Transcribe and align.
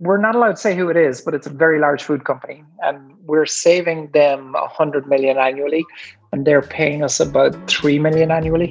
we're 0.00 0.20
not 0.20 0.36
allowed 0.36 0.52
to 0.52 0.56
say 0.56 0.76
who 0.76 0.88
it 0.88 0.96
is, 0.96 1.20
but 1.20 1.34
it's 1.34 1.46
a 1.46 1.50
very 1.50 1.80
large 1.80 2.02
food 2.02 2.24
company, 2.24 2.62
and 2.82 3.14
we're 3.24 3.46
saving 3.46 4.10
them 4.12 4.54
a 4.54 4.68
hundred 4.68 5.08
million 5.08 5.38
annually, 5.38 5.84
and 6.32 6.46
they're 6.46 6.62
paying 6.62 7.02
us 7.02 7.18
about 7.18 7.68
three 7.68 7.98
million 7.98 8.30
annually. 8.30 8.68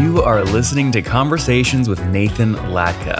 You 0.00 0.22
are 0.22 0.44
listening 0.44 0.92
to 0.92 1.02
Conversations 1.02 1.88
with 1.88 2.04
Nathan 2.06 2.54
Latka. 2.54 3.18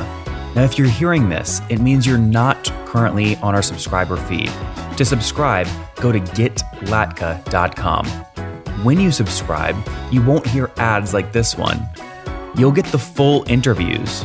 Now, 0.55 0.63
if 0.63 0.79
you're 0.79 0.89
hearing 0.89 1.29
this, 1.29 1.61
it 1.69 1.81
means 1.81 2.07
you're 2.07 2.19
not 2.19 2.65
currently 2.87 3.37
on 3.37 3.55
our 3.55 3.63
subscriber 3.63 4.17
feed. 4.17 4.51
To 4.99 5.05
subscribe, 5.05 5.67
go 5.97 6.13
to 6.13 6.21
getlatka.com. 6.21 8.07
When 8.85 9.01
you 9.01 9.11
subscribe, 9.11 9.77
you 10.13 10.23
won't 10.23 10.47
hear 10.47 10.71
ads 10.77 11.13
like 11.15 11.33
this 11.33 11.57
one. 11.57 11.89
You'll 12.57 12.73
get 12.73 12.87
the 12.87 12.99
full 12.99 13.45
interviews. 13.49 14.25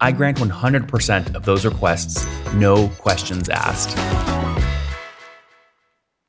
I 0.00 0.12
grant 0.12 0.38
100% 0.38 1.34
of 1.34 1.44
those 1.44 1.64
requests, 1.64 2.26
no 2.54 2.88
questions 2.98 3.48
asked. 3.48 3.96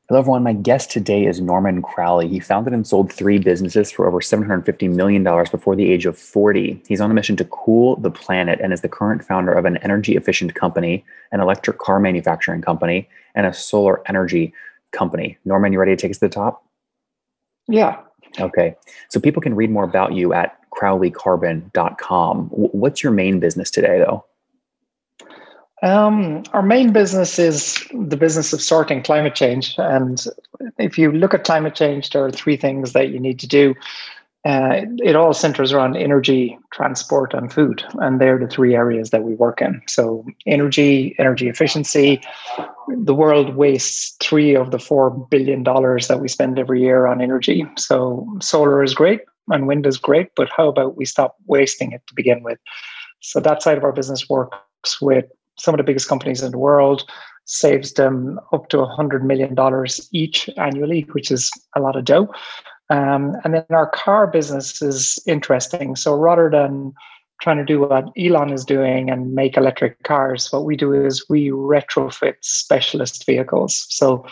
Hello, 0.10 0.20
everyone. 0.20 0.44
My 0.44 0.54
guest 0.54 0.92
today 0.92 1.26
is 1.26 1.42
Norman 1.42 1.82
Crowley. 1.82 2.28
He 2.28 2.40
founded 2.40 2.74
and 2.74 2.86
sold 2.86 3.12
three 3.12 3.40
businesses 3.40 3.90
for 3.90 4.06
over 4.06 4.20
$750 4.20 4.94
million 4.94 5.24
before 5.24 5.76
the 5.76 5.92
age 5.92 6.06
of 6.06 6.18
40. 6.18 6.84
He's 6.88 7.02
on 7.02 7.10
a 7.10 7.14
mission 7.16 7.36
to 7.38 7.46
cool 7.46 7.96
the 7.96 8.12
planet 8.12 8.60
and 8.62 8.74
is 8.74 8.82
the 8.82 8.90
current 8.90 9.24
founder 9.24 9.54
of 9.54 9.66
an 9.66 9.78
energy 9.78 10.16
efficient 10.16 10.54
company, 10.54 11.04
an 11.32 11.40
electric 11.40 11.80
car 11.80 12.00
manufacturing 12.00 12.62
company, 12.62 13.10
and 13.34 13.48
a 13.48 13.54
solar 13.54 14.08
energy 14.08 14.54
company. 14.92 15.38
Norman, 15.46 15.74
you 15.74 15.80
ready 15.80 15.96
to 15.96 16.00
take 16.00 16.12
us 16.12 16.18
to 16.18 16.28
the 16.28 16.30
top? 16.30 16.64
Yeah. 17.68 18.02
Okay. 18.40 18.76
So 19.10 19.20
people 19.20 19.42
can 19.42 19.56
read 19.56 19.70
more 19.70 19.84
about 19.84 20.14
you 20.14 20.34
at 20.34 20.58
crowleycarbon.com. 20.72 22.48
What's 22.48 23.04
your 23.04 23.12
main 23.12 23.40
business 23.40 23.70
today, 23.70 24.00
though? 24.00 24.26
Um, 25.84 26.44
our 26.54 26.62
main 26.62 26.94
business 26.94 27.38
is 27.38 27.86
the 27.94 28.16
business 28.16 28.54
of 28.54 28.62
sorting 28.62 29.04
climate 29.04 29.36
change. 29.36 29.76
And 29.78 30.26
if 30.78 30.98
you 30.98 31.12
look 31.12 31.34
at 31.34 31.44
climate 31.44 31.76
change, 31.76 32.12
there 32.12 32.24
are 32.24 32.32
three 32.32 32.56
things 32.56 32.94
that 32.94 33.10
you 33.10 33.20
need 33.20 33.38
to 33.40 33.48
do. 33.48 33.76
Uh, 34.46 34.82
it 34.98 35.16
all 35.16 35.34
centers 35.34 35.72
around 35.72 35.96
energy, 35.96 36.58
transport, 36.74 37.34
and 37.34 37.54
food. 37.54 37.82
And 38.00 38.20
they're 38.20 38.38
the 38.38 38.48
three 38.48 38.76
areas 38.76 39.10
that 39.12 39.24
we 39.24 39.36
work 39.36 39.62
in. 39.62 39.82
So, 39.88 40.26
energy, 40.46 41.16
energy 41.18 41.48
efficiency. 41.48 42.22
The 42.90 43.16
world 43.16 43.56
wastes 43.56 44.18
three 44.22 44.54
of 44.54 44.72
the 44.72 44.80
four 44.80 45.12
billion 45.12 45.64
dollars 45.64 46.10
that 46.10 46.20
we 46.20 46.28
spend 46.28 46.60
every 46.60 46.82
year 46.82 47.08
on 47.08 47.22
energy. 47.22 47.66
So, 47.78 48.28
solar 48.42 48.84
is 48.84 48.94
great 48.94 49.22
and 49.50 49.66
wind 49.66 49.86
is 49.86 49.98
great, 49.98 50.28
but 50.36 50.50
how 50.56 50.68
about 50.68 50.98
we 50.98 51.06
stop 51.06 51.36
wasting 51.48 51.94
it 51.94 52.02
to 52.08 52.14
begin 52.14 52.44
with? 52.44 52.60
So, 53.22 53.40
that 53.40 53.64
side 53.64 53.78
of 53.78 53.86
our 53.86 53.94
business 53.94 54.28
works 54.28 55.02
with 55.02 55.26
some 55.58 55.74
of 55.74 55.78
the 55.78 55.84
biggest 55.84 56.10
companies 56.10 56.42
in 56.42 56.52
the 56.52 56.58
world, 56.58 57.10
saves 57.46 57.94
them 57.94 58.40
up 58.52 58.70
to 58.70 58.78
$100 58.78 59.22
million 59.24 59.56
each 60.12 60.50
annually, 60.58 61.02
which 61.12 61.32
is 61.32 61.52
a 61.76 61.82
lot 61.82 61.96
of 61.96 62.06
dough. 62.06 62.30
Um, 62.90 63.36
and 63.44 63.54
then 63.54 63.66
our 63.70 63.90
car 63.90 64.28
business 64.28 64.82
is 64.82 65.20
interesting. 65.26 65.96
So 65.96 66.14
rather 66.14 66.50
than 66.50 66.94
trying 67.42 67.58
to 67.58 67.66
do 67.66 67.82
what 67.82 68.06
Elon 68.18 68.54
is 68.54 68.66
doing 68.66 69.10
and 69.10 69.34
make 69.34 69.58
electric 69.58 70.02
cars, 70.04 70.52
what 70.52 70.66
we 70.66 70.76
do 70.76 70.94
is 70.94 71.26
we 71.30 71.50
retrofit 71.50 72.36
specialist 72.42 73.26
vehicles. 73.26 73.86
So 73.90 74.26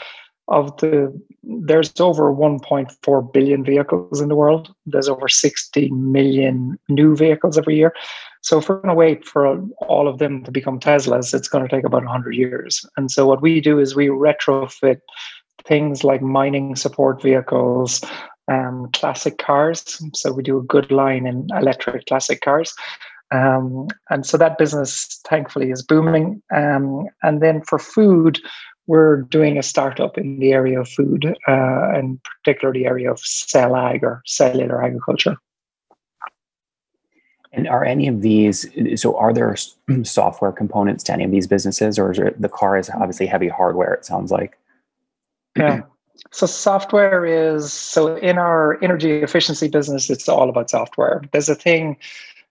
of 0.47 0.75
the 0.77 1.17
there's 1.43 1.91
over 1.99 2.33
1.4 2.33 3.33
billion 3.33 3.63
vehicles 3.63 4.21
in 4.21 4.27
the 4.27 4.35
world. 4.35 4.73
There's 4.85 5.09
over 5.09 5.27
60 5.27 5.89
million 5.91 6.77
new 6.89 7.15
vehicles 7.15 7.57
every 7.57 7.75
year. 7.77 7.93
So 8.41 8.59
if 8.59 8.67
we're 8.67 8.75
going 8.75 8.89
to 8.89 8.93
wait 8.93 9.25
for 9.25 9.57
all 9.87 10.07
of 10.07 10.19
them 10.19 10.43
to 10.43 10.51
become 10.51 10.79
Teslas, 10.79 11.33
it's 11.33 11.47
going 11.47 11.67
to 11.67 11.73
take 11.73 11.85
about 11.85 12.03
100 12.03 12.35
years. 12.35 12.85
And 12.97 13.09
so 13.11 13.25
what 13.27 13.41
we 13.41 13.61
do 13.61 13.79
is 13.79 13.95
we 13.95 14.07
retrofit 14.07 14.99
things 15.65 16.03
like 16.03 16.21
mining 16.21 16.75
support 16.75 17.21
vehicles, 17.21 18.01
um, 18.51 18.89
classic 18.93 19.37
cars. 19.37 20.01
So 20.13 20.31
we 20.31 20.43
do 20.43 20.57
a 20.57 20.63
good 20.63 20.91
line 20.91 21.25
in 21.25 21.47
electric 21.57 22.05
classic 22.05 22.41
cars. 22.41 22.73
Um, 23.31 23.87
and 24.09 24.25
so 24.25 24.37
that 24.37 24.57
business, 24.57 25.21
thankfully, 25.27 25.71
is 25.71 25.81
booming. 25.81 26.41
Um, 26.53 27.07
and 27.23 27.41
then 27.41 27.61
for 27.61 27.79
food, 27.79 28.39
we're 28.87 29.21
doing 29.21 29.57
a 29.57 29.63
startup 29.63 30.17
in 30.17 30.39
the 30.39 30.51
area 30.51 30.81
of 30.81 30.89
food, 30.89 31.25
uh, 31.47 31.91
and 31.93 32.19
particularly 32.43 32.81
the 32.81 32.87
area 32.87 33.11
of 33.11 33.19
cell 33.19 33.75
ag 33.75 34.03
or 34.03 34.21
cellular 34.25 34.83
agriculture. 34.83 35.37
And 37.53 37.67
are 37.67 37.85
any 37.85 38.07
of 38.07 38.21
these, 38.21 38.65
so 38.99 39.17
are 39.17 39.33
there 39.33 39.55
software 40.03 40.51
components 40.51 41.03
to 41.05 41.13
any 41.13 41.23
of 41.23 41.31
these 41.31 41.47
businesses, 41.47 41.97
or 41.99 42.11
is 42.11 42.19
it, 42.19 42.41
the 42.41 42.49
car 42.49 42.77
is 42.77 42.89
obviously 42.89 43.27
heavy 43.27 43.49
hardware, 43.49 43.93
it 43.93 44.05
sounds 44.05 44.31
like? 44.31 44.57
Yeah. 45.55 45.81
So 46.31 46.45
software 46.45 47.25
is, 47.25 47.73
so 47.73 48.15
in 48.15 48.37
our 48.37 48.81
energy 48.81 49.11
efficiency 49.21 49.67
business, 49.67 50.09
it's 50.09 50.29
all 50.29 50.49
about 50.49 50.69
software. 50.69 51.21
There's 51.31 51.49
a 51.49 51.55
thing 51.55 51.97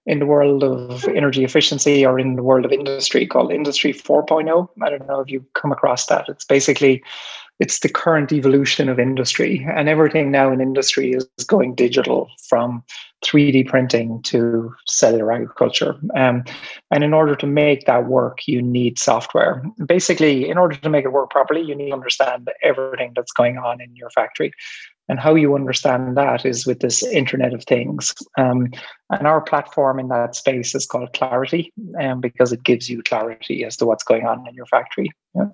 in 0.06 0.18
the 0.18 0.26
world 0.26 0.64
of 0.64 1.04
energy 1.08 1.44
efficiency 1.44 2.04
or 2.04 2.18
in 2.18 2.36
the 2.36 2.42
world 2.42 2.64
of 2.64 2.72
industry 2.72 3.26
called 3.26 3.52
industry 3.52 3.92
4.0 3.92 4.68
i 4.82 4.90
don't 4.90 5.06
know 5.06 5.20
if 5.20 5.30
you've 5.30 5.52
come 5.52 5.72
across 5.72 6.06
that 6.06 6.28
it's 6.28 6.44
basically 6.44 7.02
it's 7.60 7.80
the 7.80 7.88
current 7.88 8.32
evolution 8.32 8.88
of 8.88 8.98
industry 8.98 9.66
and 9.76 9.88
everything 9.88 10.30
now 10.30 10.50
in 10.50 10.60
industry 10.60 11.12
is 11.12 11.26
going 11.46 11.74
digital 11.74 12.28
from 12.48 12.82
3d 13.24 13.68
printing 13.68 14.20
to 14.22 14.74
cellular 14.86 15.32
agriculture 15.32 15.94
um, 16.16 16.42
and 16.90 17.04
in 17.04 17.12
order 17.12 17.36
to 17.36 17.46
make 17.46 17.86
that 17.86 18.06
work 18.06 18.38
you 18.46 18.60
need 18.60 18.98
software 18.98 19.62
basically 19.86 20.48
in 20.48 20.58
order 20.58 20.74
to 20.76 20.88
make 20.88 21.04
it 21.04 21.12
work 21.12 21.30
properly 21.30 21.60
you 21.60 21.74
need 21.74 21.88
to 21.88 21.94
understand 21.94 22.50
everything 22.62 23.12
that's 23.14 23.32
going 23.32 23.58
on 23.58 23.80
in 23.80 23.94
your 23.94 24.10
factory 24.10 24.52
and 25.10 25.18
how 25.18 25.34
you 25.34 25.56
understand 25.56 26.16
that 26.16 26.46
is 26.46 26.64
with 26.64 26.78
this 26.78 27.02
Internet 27.02 27.52
of 27.52 27.64
Things. 27.64 28.14
Um, 28.38 28.68
and 29.10 29.26
our 29.26 29.40
platform 29.40 29.98
in 29.98 30.06
that 30.06 30.36
space 30.36 30.72
is 30.72 30.86
called 30.86 31.12
Clarity, 31.14 31.72
um, 32.00 32.20
because 32.20 32.52
it 32.52 32.62
gives 32.62 32.88
you 32.88 33.02
clarity 33.02 33.64
as 33.64 33.76
to 33.78 33.86
what's 33.86 34.04
going 34.04 34.28
on 34.28 34.46
in 34.46 34.54
your 34.54 34.66
factory. 34.66 35.10
Yeah. 35.34 35.46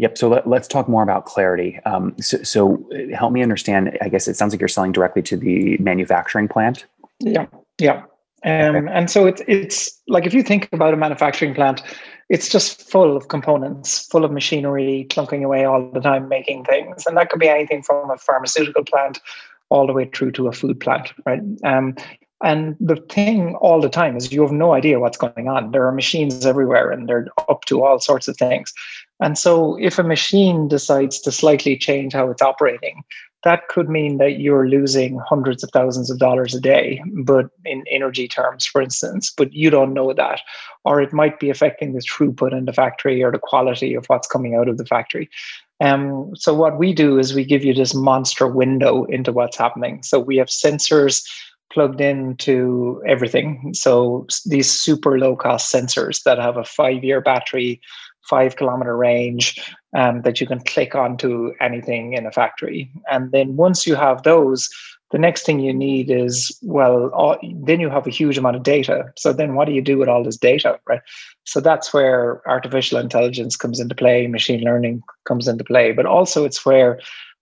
Yep. 0.00 0.16
So 0.16 0.28
let, 0.28 0.46
us 0.46 0.66
talk 0.66 0.88
more 0.88 1.02
about 1.02 1.26
clarity. 1.26 1.78
Um, 1.84 2.16
so, 2.18 2.42
so, 2.42 2.88
help 3.14 3.32
me 3.32 3.42
understand. 3.42 3.98
I 4.00 4.08
guess 4.08 4.28
it 4.28 4.34
sounds 4.34 4.54
like 4.54 4.60
you're 4.60 4.68
selling 4.68 4.92
directly 4.92 5.20
to 5.22 5.36
the 5.36 5.76
manufacturing 5.76 6.48
plant. 6.48 6.86
Yeah. 7.18 7.46
Yeah. 7.78 8.04
Um, 8.42 8.76
okay. 8.76 8.86
And 8.90 9.10
so 9.10 9.26
it's 9.26 9.42
it's 9.46 10.00
like 10.08 10.24
if 10.24 10.32
you 10.32 10.42
think 10.42 10.70
about 10.72 10.94
a 10.94 10.96
manufacturing 10.96 11.54
plant, 11.54 11.82
it's 12.30 12.48
just 12.48 12.90
full 12.90 13.14
of 13.14 13.28
components, 13.28 14.06
full 14.06 14.24
of 14.24 14.32
machinery, 14.32 15.06
clunking 15.10 15.44
away 15.44 15.66
all 15.66 15.90
the 15.90 16.00
time, 16.00 16.28
making 16.28 16.64
things, 16.64 17.04
and 17.04 17.14
that 17.18 17.28
could 17.28 17.40
be 17.40 17.48
anything 17.48 17.82
from 17.82 18.10
a 18.10 18.16
pharmaceutical 18.16 18.82
plant 18.82 19.20
all 19.68 19.86
the 19.86 19.92
way 19.92 20.06
through 20.14 20.32
to 20.32 20.48
a 20.48 20.52
food 20.52 20.80
plant, 20.80 21.12
right? 21.26 21.42
Um, 21.62 21.94
and 22.42 22.74
the 22.80 22.96
thing 22.96 23.54
all 23.56 23.82
the 23.82 23.90
time 23.90 24.16
is 24.16 24.32
you 24.32 24.40
have 24.40 24.50
no 24.50 24.72
idea 24.72 24.98
what's 24.98 25.18
going 25.18 25.46
on. 25.46 25.72
There 25.72 25.86
are 25.86 25.92
machines 25.92 26.46
everywhere, 26.46 26.90
and 26.90 27.06
they're 27.06 27.26
up 27.50 27.66
to 27.66 27.84
all 27.84 28.00
sorts 28.00 28.28
of 28.28 28.38
things. 28.38 28.72
And 29.20 29.38
so, 29.38 29.76
if 29.76 29.98
a 29.98 30.02
machine 30.02 30.68
decides 30.68 31.20
to 31.20 31.32
slightly 31.32 31.76
change 31.76 32.12
how 32.12 32.30
it's 32.30 32.42
operating, 32.42 33.02
that 33.42 33.68
could 33.68 33.88
mean 33.88 34.18
that 34.18 34.38
you're 34.38 34.68
losing 34.68 35.18
hundreds 35.18 35.64
of 35.64 35.70
thousands 35.70 36.10
of 36.10 36.18
dollars 36.18 36.54
a 36.54 36.60
day, 36.60 37.02
but 37.24 37.46
in 37.64 37.84
energy 37.90 38.28
terms, 38.28 38.66
for 38.66 38.82
instance, 38.82 39.32
but 39.34 39.52
you 39.52 39.70
don't 39.70 39.94
know 39.94 40.12
that. 40.12 40.40
Or 40.84 41.00
it 41.00 41.12
might 41.12 41.40
be 41.40 41.48
affecting 41.48 41.92
the 41.92 42.00
throughput 42.00 42.52
in 42.52 42.66
the 42.66 42.72
factory 42.72 43.22
or 43.22 43.32
the 43.32 43.38
quality 43.38 43.94
of 43.94 44.04
what's 44.06 44.28
coming 44.28 44.54
out 44.54 44.68
of 44.68 44.76
the 44.76 44.84
factory. 44.84 45.30
Um, 45.80 46.36
so 46.36 46.52
what 46.52 46.78
we 46.78 46.92
do 46.92 47.18
is 47.18 47.34
we 47.34 47.44
give 47.44 47.64
you 47.64 47.72
this 47.72 47.94
monster 47.94 48.46
window 48.46 49.04
into 49.04 49.32
what's 49.32 49.56
happening. 49.56 50.02
So 50.02 50.18
we 50.18 50.36
have 50.36 50.48
sensors 50.48 51.26
plugged 51.72 52.00
into 52.00 53.02
everything. 53.06 53.72
So 53.72 54.26
these 54.44 54.70
super 54.70 55.18
low 55.18 55.36
cost 55.36 55.72
sensors 55.72 56.24
that 56.24 56.38
have 56.38 56.56
a 56.56 56.64
five 56.64 57.02
year 57.02 57.20
battery, 57.20 57.80
five 58.22 58.56
kilometer 58.56 58.96
range 58.96 59.58
um, 59.96 60.22
that 60.22 60.40
you 60.40 60.46
can 60.46 60.60
click 60.60 60.94
onto 60.94 61.52
anything 61.60 62.12
in 62.12 62.26
a 62.26 62.32
factory. 62.32 62.90
And 63.10 63.32
then 63.32 63.56
once 63.56 63.86
you 63.86 63.94
have 63.94 64.22
those, 64.22 64.68
the 65.10 65.18
next 65.18 65.44
thing 65.44 65.58
you 65.58 65.74
need 65.74 66.10
is 66.10 66.56
well 66.62 67.08
all, 67.08 67.36
then 67.64 67.80
you 67.80 67.90
have 67.90 68.06
a 68.06 68.10
huge 68.10 68.38
amount 68.38 68.56
of 68.56 68.62
data. 68.62 69.12
So 69.16 69.32
then 69.32 69.54
what 69.54 69.66
do 69.66 69.72
you 69.72 69.82
do 69.82 69.98
with 69.98 70.08
all 70.08 70.22
this 70.22 70.36
data 70.36 70.78
right? 70.86 71.00
So 71.44 71.60
that's 71.60 71.92
where 71.92 72.46
artificial 72.48 72.98
intelligence 72.98 73.56
comes 73.56 73.80
into 73.80 73.94
play 73.94 74.26
machine 74.26 74.60
learning 74.60 75.02
comes 75.24 75.48
into 75.48 75.64
play 75.64 75.92
but 75.92 76.06
also 76.06 76.44
it's 76.44 76.64
where 76.64 77.00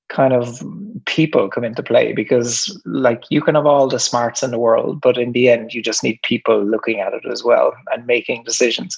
kind 0.08 0.32
of 0.32 0.62
people 1.04 1.48
come 1.50 1.64
into 1.64 1.82
play 1.82 2.12
because 2.12 2.80
like 2.86 3.25
you 3.30 3.42
can 3.42 3.54
have 3.54 3.66
all 3.66 3.88
the 3.88 3.98
smarts 3.98 4.42
in 4.42 4.50
the 4.50 4.58
world 4.58 5.00
but 5.02 5.19
in 5.19 5.32
the 5.32 5.50
end 5.50 5.75
you 5.75 5.82
just 5.82 6.02
need 6.02 6.19
people 6.22 6.64
looking 6.64 7.00
at 7.00 7.12
it 7.12 7.25
as 7.30 7.44
well 7.44 7.75
and 7.92 8.06
making 8.06 8.42
decisions 8.44 8.96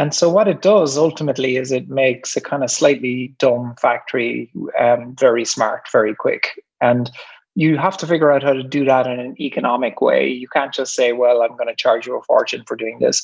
and 0.00 0.14
so 0.14 0.30
what 0.30 0.48
it 0.48 0.62
does 0.62 0.96
ultimately 0.96 1.56
is 1.56 1.70
it 1.70 1.88
makes 1.88 2.36
a 2.36 2.40
kind 2.40 2.64
of 2.64 2.70
slightly 2.70 3.34
dumb 3.38 3.74
factory 3.80 4.50
um, 4.78 5.14
very 5.18 5.44
smart 5.44 5.82
very 5.92 6.14
quick 6.14 6.48
and 6.80 7.10
you 7.56 7.76
have 7.76 7.96
to 7.96 8.06
figure 8.06 8.30
out 8.30 8.42
how 8.42 8.52
to 8.52 8.62
do 8.62 8.84
that 8.84 9.06
in 9.06 9.20
an 9.20 9.34
economic 9.40 10.00
way 10.00 10.26
you 10.26 10.48
can't 10.48 10.72
just 10.74 10.94
say 10.94 11.12
well 11.12 11.42
i'm 11.42 11.56
going 11.56 11.68
to 11.68 11.74
charge 11.74 12.06
you 12.06 12.16
a 12.16 12.22
fortune 12.22 12.64
for 12.66 12.76
doing 12.76 12.98
this 13.00 13.22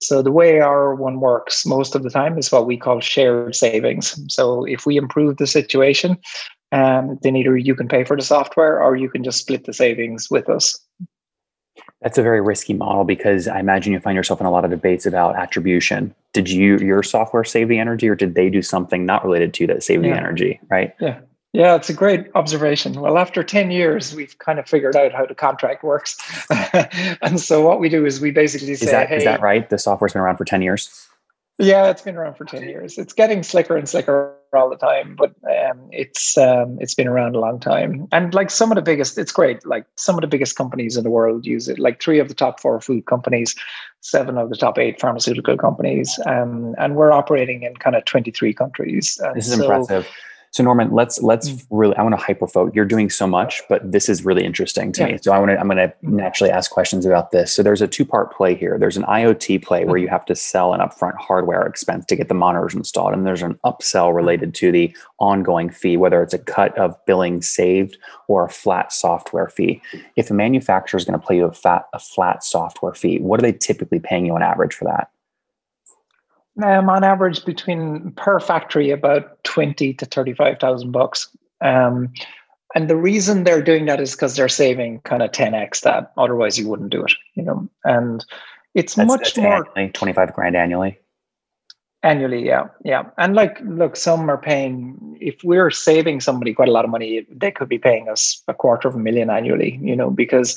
so 0.00 0.22
the 0.22 0.32
way 0.32 0.60
our 0.60 0.94
one 0.94 1.20
works 1.20 1.64
most 1.64 1.94
of 1.94 2.02
the 2.02 2.10
time 2.10 2.36
is 2.38 2.52
what 2.52 2.66
we 2.66 2.76
call 2.76 3.00
shared 3.00 3.54
savings. 3.54 4.18
So 4.32 4.64
if 4.64 4.84
we 4.84 4.96
improve 4.96 5.38
the 5.38 5.46
situation, 5.46 6.18
um, 6.72 7.18
then 7.22 7.36
either 7.36 7.56
you 7.56 7.74
can 7.74 7.88
pay 7.88 8.04
for 8.04 8.16
the 8.16 8.22
software 8.22 8.82
or 8.82 8.96
you 8.96 9.08
can 9.08 9.24
just 9.24 9.38
split 9.38 9.64
the 9.64 9.72
savings 9.72 10.28
with 10.30 10.48
us. 10.48 10.78
That's 12.06 12.18
a 12.18 12.22
very 12.22 12.40
risky 12.40 12.72
model 12.72 13.02
because 13.02 13.48
I 13.48 13.58
imagine 13.58 13.92
you 13.92 13.98
find 13.98 14.14
yourself 14.14 14.40
in 14.40 14.46
a 14.46 14.50
lot 14.52 14.64
of 14.64 14.70
debates 14.70 15.06
about 15.06 15.34
attribution. 15.34 16.14
Did 16.32 16.48
you 16.48 16.78
your 16.78 17.02
software 17.02 17.42
save 17.42 17.66
the 17.66 17.80
energy, 17.80 18.08
or 18.08 18.14
did 18.14 18.36
they 18.36 18.48
do 18.48 18.62
something 18.62 19.04
not 19.04 19.24
related 19.24 19.52
to 19.54 19.66
that 19.66 19.82
saved 19.82 20.04
yeah. 20.04 20.12
the 20.12 20.16
energy? 20.16 20.60
Right? 20.70 20.94
Yeah. 21.00 21.18
Yeah, 21.52 21.74
it's 21.74 21.90
a 21.90 21.92
great 21.92 22.28
observation. 22.36 22.92
Well, 23.00 23.18
after 23.18 23.42
10 23.42 23.72
years, 23.72 24.14
we've 24.14 24.38
kind 24.38 24.60
of 24.60 24.68
figured 24.68 24.94
out 24.94 25.10
how 25.10 25.26
the 25.26 25.34
contract 25.34 25.82
works. 25.82 26.16
and 27.22 27.40
so 27.40 27.66
what 27.66 27.80
we 27.80 27.88
do 27.88 28.06
is 28.06 28.20
we 28.20 28.30
basically 28.30 28.76
say, 28.76 28.86
is 28.86 28.92
that, 28.92 29.08
hey, 29.08 29.16
is 29.16 29.24
that 29.24 29.40
right? 29.40 29.68
The 29.68 29.76
software's 29.76 30.12
been 30.12 30.22
around 30.22 30.36
for 30.36 30.44
10 30.44 30.62
years? 30.62 31.08
Yeah, 31.58 31.90
it's 31.90 32.02
been 32.02 32.14
around 32.14 32.34
for 32.34 32.44
10 32.44 32.68
years. 32.68 32.98
It's 32.98 33.14
getting 33.14 33.42
slicker 33.42 33.76
and 33.76 33.88
slicker 33.88 34.35
all 34.56 34.70
the 34.70 34.76
time, 34.76 35.16
but 35.16 35.34
um, 35.44 35.88
it's 35.92 36.36
um, 36.38 36.78
it's 36.80 36.94
been 36.94 37.08
around 37.08 37.36
a 37.36 37.40
long 37.40 37.60
time. 37.60 38.08
And 38.12 38.34
like 38.34 38.50
some 38.50 38.70
of 38.70 38.76
the 38.76 38.82
biggest, 38.82 39.18
it's 39.18 39.32
great. 39.32 39.64
Like 39.66 39.86
some 39.96 40.16
of 40.16 40.22
the 40.22 40.26
biggest 40.26 40.56
companies 40.56 40.96
in 40.96 41.04
the 41.04 41.10
world 41.10 41.46
use 41.46 41.68
it. 41.68 41.78
Like 41.78 42.00
three 42.00 42.18
of 42.18 42.28
the 42.28 42.34
top 42.34 42.60
four 42.60 42.80
food 42.80 43.06
companies, 43.06 43.54
seven 44.00 44.38
of 44.38 44.50
the 44.50 44.56
top 44.56 44.78
eight 44.78 45.00
pharmaceutical 45.00 45.56
companies, 45.56 46.18
um, 46.26 46.74
and 46.78 46.96
we're 46.96 47.12
operating 47.12 47.62
in 47.62 47.76
kind 47.76 47.96
of 47.96 48.04
23 48.04 48.54
countries. 48.54 49.20
And 49.22 49.36
this 49.36 49.48
is 49.48 49.56
so, 49.56 49.62
impressive. 49.62 50.08
So 50.56 50.64
Norman, 50.64 50.90
let's 50.90 51.20
let's 51.20 51.50
mm. 51.50 51.66
really 51.68 51.94
I 51.96 52.02
want 52.02 52.18
to 52.18 52.24
hyperfocus. 52.24 52.74
You're 52.74 52.86
doing 52.86 53.10
so 53.10 53.26
much, 53.26 53.62
but 53.68 53.92
this 53.92 54.08
is 54.08 54.24
really 54.24 54.42
interesting 54.42 54.90
to 54.92 55.02
yeah. 55.02 55.12
me. 55.12 55.18
So 55.20 55.30
I 55.30 55.38
want 55.38 55.50
to 55.50 55.60
I'm 55.60 55.68
going 55.68 55.76
to 55.76 55.88
mm-hmm. 55.88 56.16
naturally 56.16 56.50
ask 56.50 56.70
questions 56.70 57.04
about 57.04 57.30
this. 57.30 57.52
So 57.52 57.62
there's 57.62 57.82
a 57.82 57.86
two 57.86 58.06
part 58.06 58.34
play 58.34 58.54
here. 58.54 58.78
There's 58.78 58.96
an 58.96 59.02
IoT 59.02 59.62
play 59.62 59.84
where 59.84 59.96
mm-hmm. 59.96 60.04
you 60.04 60.08
have 60.08 60.24
to 60.24 60.34
sell 60.34 60.72
an 60.72 60.80
upfront 60.80 61.16
hardware 61.18 61.66
expense 61.66 62.06
to 62.06 62.16
get 62.16 62.28
the 62.28 62.34
monitors 62.34 62.74
installed, 62.74 63.12
and 63.12 63.26
there's 63.26 63.42
an 63.42 63.58
upsell 63.66 64.14
related 64.14 64.54
to 64.54 64.72
the 64.72 64.96
ongoing 65.18 65.68
fee, 65.68 65.98
whether 65.98 66.22
it's 66.22 66.32
a 66.32 66.38
cut 66.38 66.76
of 66.78 66.96
billing 67.04 67.42
saved 67.42 67.98
or 68.26 68.46
a 68.46 68.50
flat 68.50 68.94
software 68.94 69.50
fee. 69.50 69.82
If 70.16 70.30
a 70.30 70.34
manufacturer 70.34 70.96
is 70.96 71.04
going 71.04 71.20
to 71.20 71.26
pay 71.26 71.36
you 71.36 71.44
a 71.44 71.52
fat 71.52 71.84
a 71.92 71.98
flat 71.98 72.42
software 72.42 72.94
fee, 72.94 73.18
what 73.18 73.38
are 73.40 73.42
they 73.42 73.52
typically 73.52 74.00
paying 74.00 74.24
you 74.24 74.34
on 74.34 74.42
average 74.42 74.72
for 74.72 74.86
that? 74.86 75.10
Um, 76.62 76.88
on 76.88 77.04
average, 77.04 77.44
between 77.44 78.12
per 78.12 78.40
factory, 78.40 78.90
about 78.90 79.44
twenty 79.44 79.92
to 79.92 80.06
thirty-five 80.06 80.58
thousand 80.58 80.90
bucks. 80.90 81.28
Um, 81.60 82.12
and 82.74 82.88
the 82.88 82.96
reason 82.96 83.44
they're 83.44 83.62
doing 83.62 83.84
that 83.86 84.00
is 84.00 84.12
because 84.12 84.36
they're 84.36 84.48
saving 84.48 85.00
kind 85.00 85.22
of 85.22 85.32
ten 85.32 85.54
x 85.54 85.82
that. 85.82 86.12
Otherwise, 86.16 86.58
you 86.58 86.66
wouldn't 86.66 86.90
do 86.90 87.04
it. 87.04 87.12
You 87.34 87.42
know, 87.42 87.68
and 87.84 88.24
it's 88.74 88.94
that's, 88.94 89.06
much 89.06 89.34
that's 89.34 89.36
more 89.36 89.66
annually, 89.76 89.92
twenty-five 89.92 90.32
grand 90.32 90.56
annually. 90.56 90.98
Annually, 92.02 92.46
yeah, 92.46 92.68
yeah. 92.84 93.04
And 93.18 93.34
like, 93.34 93.58
look, 93.64 93.96
some 93.96 94.30
are 94.30 94.38
paying. 94.38 95.18
If 95.20 95.42
we're 95.44 95.70
saving 95.70 96.20
somebody 96.20 96.54
quite 96.54 96.68
a 96.68 96.72
lot 96.72 96.84
of 96.84 96.90
money, 96.90 97.26
they 97.30 97.50
could 97.50 97.68
be 97.68 97.78
paying 97.78 98.08
us 98.08 98.42
a 98.48 98.54
quarter 98.54 98.88
of 98.88 98.94
a 98.94 98.98
million 98.98 99.28
annually. 99.28 99.78
You 99.82 99.96
know, 99.96 100.10
because 100.10 100.56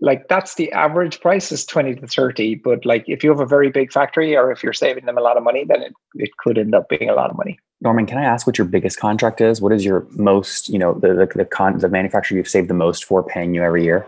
like 0.00 0.28
that's 0.28 0.54
the 0.54 0.70
average 0.72 1.20
price 1.20 1.50
is 1.52 1.64
20 1.64 1.96
to 1.96 2.06
30 2.06 2.56
but 2.56 2.84
like 2.86 3.04
if 3.06 3.24
you 3.24 3.30
have 3.30 3.40
a 3.40 3.46
very 3.46 3.70
big 3.70 3.92
factory 3.92 4.36
or 4.36 4.50
if 4.50 4.62
you're 4.62 4.72
saving 4.72 5.04
them 5.06 5.18
a 5.18 5.20
lot 5.20 5.36
of 5.36 5.42
money 5.42 5.64
then 5.64 5.82
it, 5.82 5.92
it 6.14 6.30
could 6.38 6.58
end 6.58 6.74
up 6.74 6.88
being 6.88 7.10
a 7.10 7.14
lot 7.14 7.30
of 7.30 7.36
money. 7.36 7.58
Norman 7.80 8.06
can 8.06 8.18
i 8.18 8.24
ask 8.24 8.46
what 8.46 8.58
your 8.58 8.66
biggest 8.66 8.98
contract 8.98 9.40
is? 9.40 9.60
What 9.60 9.72
is 9.72 9.84
your 9.84 10.06
most 10.10 10.68
you 10.68 10.78
know 10.78 10.94
the 10.94 11.14
the, 11.14 11.26
the, 11.34 11.44
con, 11.44 11.78
the 11.78 11.88
manufacturer 11.88 12.36
you've 12.36 12.48
saved 12.48 12.68
the 12.68 12.74
most 12.74 13.04
for 13.04 13.22
paying 13.22 13.54
you 13.54 13.62
every 13.62 13.84
year? 13.84 14.06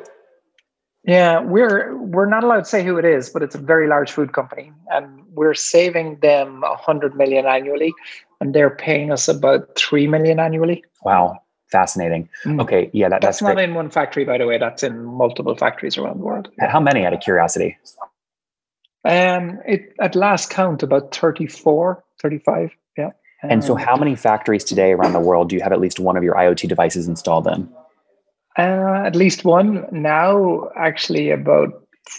Yeah 1.04 1.40
we're 1.40 1.96
we're 1.96 2.26
not 2.28 2.44
allowed 2.44 2.60
to 2.60 2.64
say 2.64 2.84
who 2.84 2.96
it 2.96 3.04
is 3.04 3.28
but 3.28 3.42
it's 3.42 3.54
a 3.54 3.58
very 3.58 3.88
large 3.88 4.10
food 4.10 4.32
company 4.32 4.72
and 4.90 5.22
we're 5.32 5.54
saving 5.54 6.18
them 6.20 6.60
100 6.60 7.16
million 7.16 7.46
annually 7.46 7.92
and 8.40 8.54
they're 8.54 8.70
paying 8.70 9.10
us 9.12 9.28
about 9.28 9.74
3 9.76 10.06
million 10.06 10.38
annually. 10.38 10.84
Wow 11.04 11.41
fascinating. 11.72 12.28
Mm. 12.44 12.60
Okay, 12.62 12.90
yeah, 12.92 13.08
that, 13.08 13.22
that's, 13.22 13.38
that's 13.38 13.42
not 13.42 13.54
great. 13.54 13.68
in 13.68 13.74
one 13.74 13.90
factory, 13.90 14.24
by 14.24 14.38
the 14.38 14.46
way. 14.46 14.58
That's 14.58 14.82
in 14.82 15.02
multiple 15.04 15.56
factories 15.56 15.98
around 15.98 16.20
the 16.20 16.24
world. 16.24 16.48
How 16.60 16.78
many, 16.78 17.04
out 17.04 17.12
of 17.12 17.20
curiosity? 17.20 17.76
Um, 19.04 19.58
it 19.66 19.94
at 20.00 20.14
last 20.14 20.50
count 20.50 20.82
about 20.82 21.14
34, 21.14 22.04
35. 22.20 22.70
Yeah. 22.96 23.10
And 23.42 23.64
so, 23.64 23.74
how 23.74 23.96
many 23.96 24.14
factories 24.14 24.62
today 24.62 24.92
around 24.92 25.14
the 25.14 25.20
world 25.20 25.48
do 25.48 25.56
you 25.56 25.62
have 25.62 25.72
at 25.72 25.80
least 25.80 25.98
one 25.98 26.16
of 26.16 26.22
your 26.22 26.36
IoT 26.36 26.68
devices 26.68 27.08
installed 27.08 27.48
in? 27.48 27.68
Uh, 28.56 29.02
at 29.04 29.16
least 29.16 29.44
one 29.44 29.86
now. 29.90 30.68
Actually, 30.76 31.30
about 31.30 31.70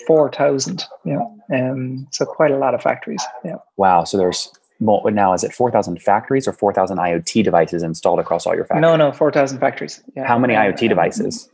four 0.05 0.29
thousand. 0.31 0.83
Yeah. 1.05 1.23
Um, 1.53 2.07
so 2.11 2.25
quite 2.25 2.51
a 2.51 2.57
lot 2.57 2.73
of 2.73 2.81
factories. 2.81 3.23
Yeah. 3.45 3.57
Wow. 3.77 4.03
So 4.03 4.17
there's 4.17 4.51
now 4.79 5.33
is 5.33 5.43
it 5.43 5.53
4000 5.53 6.01
factories 6.01 6.47
or 6.47 6.53
4000 6.53 6.97
iot 6.97 7.43
devices 7.43 7.83
installed 7.83 8.19
across 8.19 8.45
all 8.45 8.55
your 8.55 8.65
factories 8.65 8.81
no 8.81 8.95
no 8.95 9.11
4000 9.11 9.59
factories 9.59 10.03
yeah. 10.15 10.27
how 10.27 10.37
many 10.37 10.53
iot 10.53 10.87
devices 10.87 11.49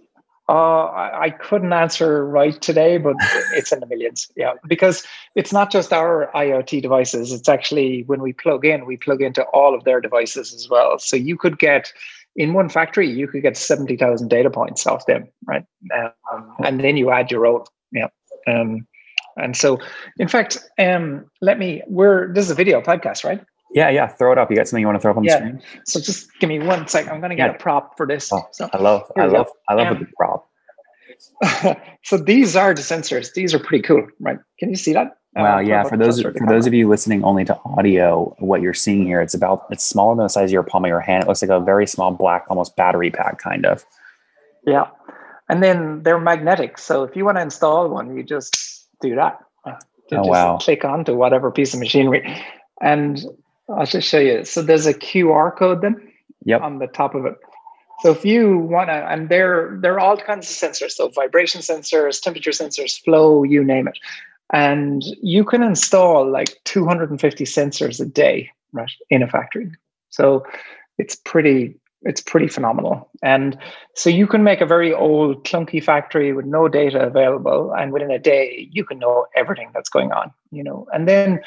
uh, 0.49 0.89
I 1.13 1.29
couldn't 1.29 1.73
answer 1.73 2.25
right 2.25 2.59
today, 2.59 2.97
but 2.97 3.15
it's 3.53 3.71
in 3.71 3.81
the 3.81 3.85
millions. 3.85 4.31
Yeah, 4.35 4.53
because 4.67 5.05
it's 5.35 5.53
not 5.53 5.71
just 5.71 5.93
our 5.93 6.31
IoT 6.33 6.81
devices. 6.81 7.31
It's 7.31 7.47
actually 7.47 8.01
when 8.07 8.19
we 8.19 8.33
plug 8.33 8.65
in, 8.65 8.87
we 8.87 8.97
plug 8.97 9.21
into 9.21 9.43
all 9.53 9.75
of 9.75 9.83
their 9.83 10.01
devices 10.01 10.51
as 10.51 10.67
well. 10.67 10.97
So 10.97 11.15
you 11.15 11.37
could 11.37 11.59
get 11.59 11.93
in 12.35 12.53
one 12.53 12.67
factory, 12.67 13.07
you 13.07 13.27
could 13.27 13.43
get 13.43 13.57
seventy 13.57 13.95
thousand 13.95 14.29
data 14.29 14.49
points 14.49 14.87
off 14.87 15.05
them, 15.05 15.27
right? 15.45 15.63
Um, 15.95 16.55
and 16.65 16.79
then 16.79 16.97
you 16.97 17.11
add 17.11 17.29
your 17.29 17.45
own. 17.45 17.65
Yeah. 17.91 18.07
Um, 18.47 18.87
and 19.39 19.55
so, 19.55 19.79
in 20.17 20.27
fact, 20.27 20.57
um, 20.77 21.25
let 21.41 21.59
me. 21.59 21.81
We're 21.87 22.31
this 22.33 22.45
is 22.45 22.51
a 22.51 22.55
video 22.55 22.81
podcast, 22.81 23.23
right? 23.23 23.41
Yeah, 23.71 23.89
yeah. 23.89 24.07
Throw 24.07 24.31
it 24.31 24.37
up. 24.37 24.49
You 24.49 24.57
got 24.57 24.67
something 24.67 24.81
you 24.81 24.87
want 24.87 24.97
to 24.97 25.01
throw 25.01 25.11
up 25.11 25.17
on 25.17 25.23
yeah. 25.23 25.39
the 25.39 25.45
screen? 25.45 25.61
So 25.85 25.99
just 25.99 26.27
give 26.39 26.49
me 26.49 26.59
one 26.59 26.87
sec. 26.87 27.07
I'm 27.07 27.19
going 27.19 27.29
to 27.29 27.35
get 27.35 27.49
yeah. 27.49 27.55
a 27.55 27.59
prop 27.59 27.97
for 27.97 28.07
this. 28.07 28.31
Oh, 28.33 28.47
so, 28.51 28.69
I 28.73 28.77
love, 28.77 29.11
I 29.15 29.25
love, 29.25 29.47
I 29.67 29.75
love 29.75 29.87
um, 29.87 29.95
a 29.95 29.99
good 29.99 30.11
prop. 30.17 30.49
so 32.03 32.17
these 32.17 32.55
are 32.55 32.73
the 32.73 32.81
sensors. 32.81 33.33
These 33.33 33.53
are 33.53 33.59
pretty 33.59 33.83
cool, 33.83 34.07
right? 34.19 34.39
Can 34.57 34.69
you 34.69 34.75
see 34.75 34.93
that? 34.93 35.17
Wow, 35.35 35.57
uh, 35.57 35.59
yeah. 35.59 35.83
For 35.83 35.95
those 35.95 36.21
for 36.21 36.47
those 36.47 36.65
of 36.65 36.73
you 36.73 36.89
listening 36.89 37.23
only 37.23 37.45
to 37.45 37.57
audio, 37.63 38.35
what 38.39 38.61
you're 38.61 38.73
seeing 38.73 39.05
here, 39.05 39.21
it's 39.21 39.35
about 39.35 39.65
it's 39.69 39.85
smaller 39.85 40.15
than 40.15 40.25
the 40.25 40.29
size 40.29 40.49
of 40.49 40.53
your 40.53 40.63
palm 40.63 40.85
of 40.85 40.89
your 40.89 40.99
hand. 40.99 41.23
It 41.23 41.27
looks 41.27 41.41
like 41.41 41.51
a 41.51 41.59
very 41.59 41.85
small 41.85 42.11
black, 42.11 42.45
almost 42.49 42.75
battery 42.75 43.11
pack, 43.11 43.37
kind 43.37 43.65
of. 43.65 43.85
Yeah, 44.65 44.87
and 45.47 45.61
then 45.61 46.01
they're 46.01 46.19
magnetic. 46.19 46.79
So 46.79 47.03
if 47.03 47.15
you 47.15 47.25
want 47.25 47.37
to 47.37 47.41
install 47.41 47.89
one, 47.89 48.15
you 48.17 48.23
just 48.23 48.78
do 49.01 49.15
that. 49.15 49.39
Uh, 49.65 49.75
oh, 50.11 50.15
just 50.15 50.29
wow. 50.29 50.57
click 50.57 50.85
onto 50.85 51.15
whatever 51.15 51.51
piece 51.51 51.73
of 51.73 51.79
machinery. 51.79 52.43
And 52.81 53.23
I'll 53.69 53.85
just 53.85 54.07
show 54.07 54.19
you. 54.19 54.45
So 54.45 54.61
there's 54.61 54.85
a 54.85 54.93
QR 54.93 55.55
code 55.55 55.81
then 55.81 56.11
yep. 56.45 56.61
on 56.61 56.79
the 56.79 56.87
top 56.87 57.15
of 57.15 57.25
it. 57.25 57.35
So 58.01 58.11
if 58.11 58.23
you 58.23 58.57
want 58.57 58.89
to, 58.89 58.93
and 58.93 59.27
they're 59.27 59.77
they're 59.81 59.99
all 59.99 60.15
kinds 60.15 60.49
of 60.49 60.55
sensors, 60.55 60.91
so 60.91 61.09
vibration 61.09 61.59
sensors, 61.61 62.21
temperature 62.21 62.51
sensors, 62.51 62.99
flow, 63.03 63.43
you 63.43 63.63
name 63.63 63.89
it. 63.89 63.99
And 64.51 65.03
you 65.21 65.43
can 65.43 65.61
install 65.61 66.29
like 66.29 66.57
250 66.63 67.43
sensors 67.43 67.99
a 67.99 68.05
day, 68.05 68.49
right, 68.71 68.91
in 69.09 69.21
a 69.21 69.27
factory. 69.27 69.69
So 70.09 70.45
it's 70.97 71.15
pretty 71.15 71.75
it's 72.03 72.21
pretty 72.21 72.47
phenomenal. 72.47 73.09
And 73.21 73.57
so 73.95 74.09
you 74.09 74.27
can 74.27 74.43
make 74.43 74.61
a 74.61 74.65
very 74.65 74.93
old, 74.93 75.43
clunky 75.43 75.83
factory 75.83 76.33
with 76.33 76.45
no 76.45 76.67
data 76.67 77.05
available, 77.05 77.73
and 77.73 77.91
within 77.91 78.11
a 78.11 78.19
day, 78.19 78.69
you 78.71 78.85
can 78.85 78.99
know 78.99 79.25
everything 79.35 79.71
that's 79.73 79.89
going 79.89 80.11
on. 80.11 80.31
You 80.51 80.63
know, 80.63 80.87
and 80.93 81.07
then 81.07 81.41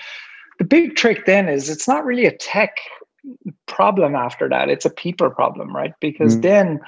the 0.58 0.64
big 0.64 0.96
trick 0.96 1.26
then 1.26 1.48
is 1.48 1.70
it's 1.70 1.88
not 1.88 2.04
really 2.04 2.26
a 2.26 2.36
tech 2.36 2.76
problem 3.66 4.14
after 4.14 4.48
that; 4.48 4.68
it's 4.68 4.84
a 4.84 4.90
people 4.90 5.30
problem, 5.30 5.74
right? 5.74 5.94
Because 6.00 6.36
mm. 6.36 6.42
then 6.42 6.80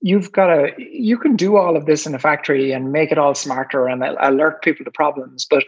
you've 0.00 0.32
got 0.32 0.48
to 0.48 0.72
you 0.78 1.16
can 1.16 1.36
do 1.36 1.56
all 1.56 1.76
of 1.76 1.86
this 1.86 2.06
in 2.06 2.14
a 2.14 2.18
factory 2.18 2.72
and 2.72 2.92
make 2.92 3.12
it 3.12 3.18
all 3.18 3.34
smarter 3.34 3.86
and 3.86 4.02
alert 4.20 4.62
people 4.62 4.84
to 4.84 4.90
problems, 4.90 5.46
but 5.48 5.64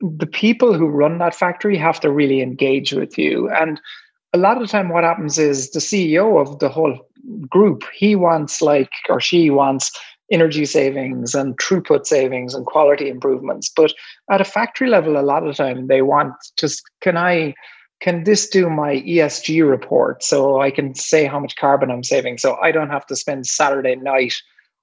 the 0.00 0.26
people 0.26 0.74
who 0.74 0.86
run 0.86 1.18
that 1.18 1.34
factory 1.34 1.76
have 1.76 1.98
to 2.00 2.10
really 2.10 2.40
engage 2.40 2.92
with 2.92 3.18
you 3.18 3.50
and 3.50 3.80
a 4.34 4.38
lot 4.38 4.56
of 4.56 4.62
the 4.62 4.68
time 4.68 4.88
what 4.88 5.04
happens 5.04 5.38
is 5.38 5.70
the 5.70 5.80
ceo 5.80 6.40
of 6.40 6.58
the 6.58 6.68
whole 6.68 6.98
group 7.48 7.84
he 7.92 8.14
wants 8.14 8.60
like 8.60 8.90
or 9.08 9.20
she 9.20 9.50
wants 9.50 9.90
energy 10.30 10.66
savings 10.66 11.34
and 11.34 11.56
throughput 11.58 12.06
savings 12.06 12.54
and 12.54 12.66
quality 12.66 13.08
improvements. 13.08 13.70
But 13.74 13.94
at 14.30 14.40
a 14.40 14.44
factory 14.44 14.88
level 14.88 15.18
a 15.18 15.22
lot 15.22 15.42
of 15.42 15.48
the 15.48 15.54
time 15.54 15.86
they 15.86 16.02
want 16.02 16.34
just 16.58 16.82
can 17.00 17.16
i 17.16 17.54
can 18.00 18.24
this 18.24 18.48
do 18.48 18.70
my 18.70 18.96
esg 19.00 19.68
report 19.68 20.22
so 20.22 20.60
i 20.60 20.70
can 20.70 20.94
say 20.94 21.24
how 21.24 21.40
much 21.40 21.56
carbon 21.56 21.90
i'm 21.90 22.04
saving 22.04 22.38
so 22.38 22.56
i 22.62 22.70
don't 22.70 22.90
have 22.90 23.06
to 23.06 23.16
spend 23.16 23.46
saturday 23.46 23.96
night 23.96 24.34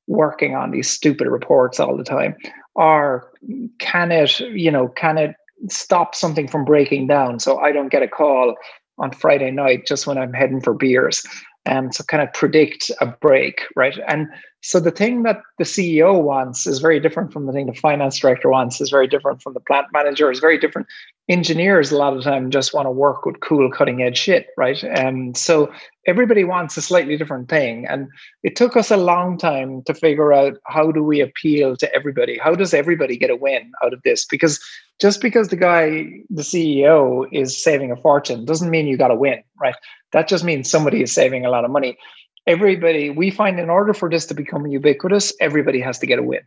working 0.08 0.56
on 0.56 0.72
these 0.72 0.90
stupid 0.90 1.28
reports 1.28 1.80
all 1.80 1.98
the 1.98 2.04
time? 2.04 2.36
Or 2.76 3.32
can 3.80 4.12
it 4.12 4.40
you 4.40 4.72
know 4.72 4.90
can 4.90 5.18
it 5.18 5.36
stop 5.70 6.14
something 6.14 6.48
from 6.48 6.66
breaking 6.66 7.08
down 7.08 7.40
so 7.40 7.58
i 7.60 7.72
don't 7.72 7.90
get 7.90 8.04
a 8.04 8.08
call 8.08 8.56
on 8.98 9.12
Friday 9.12 9.52
night 9.52 9.86
just 9.86 10.08
when 10.08 10.18
I'm 10.18 10.34
heading 10.34 10.62
for 10.62 10.74
beers. 10.74 11.24
And 11.66 11.88
um, 11.88 11.92
so 11.92 12.04
kind 12.04 12.22
of 12.22 12.32
predict 12.34 12.92
a 13.02 13.08
break, 13.08 13.62
right? 13.76 13.98
And 14.08 14.28
so 14.66 14.80
the 14.80 14.90
thing 14.90 15.22
that 15.22 15.44
the 15.60 15.64
CEO 15.64 16.20
wants 16.24 16.66
is 16.66 16.80
very 16.80 17.00
different 17.00 17.32
from 17.32 17.46
the 17.46 17.54
thing 17.54 17.68
the 17.68 17.74
finance 17.76 18.18
director 18.18 18.50
wants, 18.50 18.82
is 18.82 18.90
very 18.90 19.06
different 19.06 19.40
from 19.44 19.54
the 19.54 19.60
plant 19.60 19.86
manager, 19.94 20.32
is 20.32 20.40
very 20.40 20.58
different. 20.58 20.88
Engineers 21.30 21.92
a 21.92 21.98
lot 21.98 22.18
of 22.18 22.24
time 22.24 22.50
just 22.50 22.74
want 22.74 22.88
to 22.88 22.92
work 22.92 23.28
with 23.28 23.42
cool 23.42 23.70
cutting 23.70 24.02
edge 24.02 24.18
shit, 24.18 24.48
right? 24.58 24.84
And 24.84 25.38
so 25.38 25.72
everybody 26.08 26.46
wants 26.46 26.76
a 26.78 26.82
slightly 26.82 27.16
different 27.16 27.48
thing. 27.48 27.86
And 27.86 28.08
it 28.42 28.56
took 28.56 28.76
us 28.76 28.90
a 28.90 28.98
long 28.98 29.38
time 29.38 29.84
to 29.84 29.94
figure 29.94 30.34
out 30.34 30.58
how 30.66 30.92
do 30.92 31.04
we 31.04 31.22
appeal 31.22 31.78
to 31.78 31.94
everybody? 31.94 32.40
How 32.40 32.56
does 32.56 32.74
everybody 32.74 33.18
get 33.18 33.30
a 33.30 33.36
win 33.36 33.72
out 33.84 33.94
of 33.94 34.02
this? 34.02 34.26
Because 34.26 34.60
just 35.00 35.22
because 35.22 35.50
the 35.50 35.58
guy, 35.58 36.08
the 36.32 36.42
CEO, 36.42 37.28
is 37.32 37.62
saving 37.64 37.92
a 37.92 37.98
fortune 37.98 38.46
doesn't 38.46 38.72
mean 38.72 38.88
you 38.88 38.98
got 38.98 39.10
to 39.10 39.16
win, 39.16 39.44
right? 39.62 39.76
That 40.12 40.28
just 40.28 40.44
means 40.44 40.72
somebody 40.72 41.04
is 41.04 41.14
saving 41.14 41.46
a 41.46 41.52
lot 41.52 41.66
of 41.66 41.70
money. 41.70 42.00
Everybody, 42.48 43.10
we 43.10 43.32
find 43.32 43.60
in 43.60 43.70
order 43.70 43.94
for 43.94 44.10
this 44.10 44.26
to 44.28 44.34
become 44.34 44.68
ubiquitous, 44.68 45.34
everybody 45.40 45.80
has 45.80 45.98
to 46.00 46.06
get 46.06 46.20
a 46.20 46.24
win. 46.24 46.42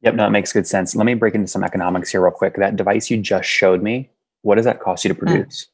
Yep, 0.00 0.14
no, 0.14 0.26
it 0.26 0.30
makes 0.30 0.52
good 0.52 0.66
sense. 0.66 0.96
Let 0.96 1.06
me 1.06 1.14
break 1.14 1.34
into 1.34 1.46
some 1.46 1.62
economics 1.62 2.10
here 2.10 2.22
real 2.22 2.32
quick. 2.32 2.56
That 2.56 2.74
device 2.74 3.08
you 3.08 3.18
just 3.18 3.48
showed 3.48 3.82
me, 3.82 4.10
what 4.42 4.56
does 4.56 4.64
that 4.64 4.80
cost 4.80 5.04
you 5.04 5.08
to 5.08 5.14
hmm. 5.14 5.26
produce? 5.26 5.68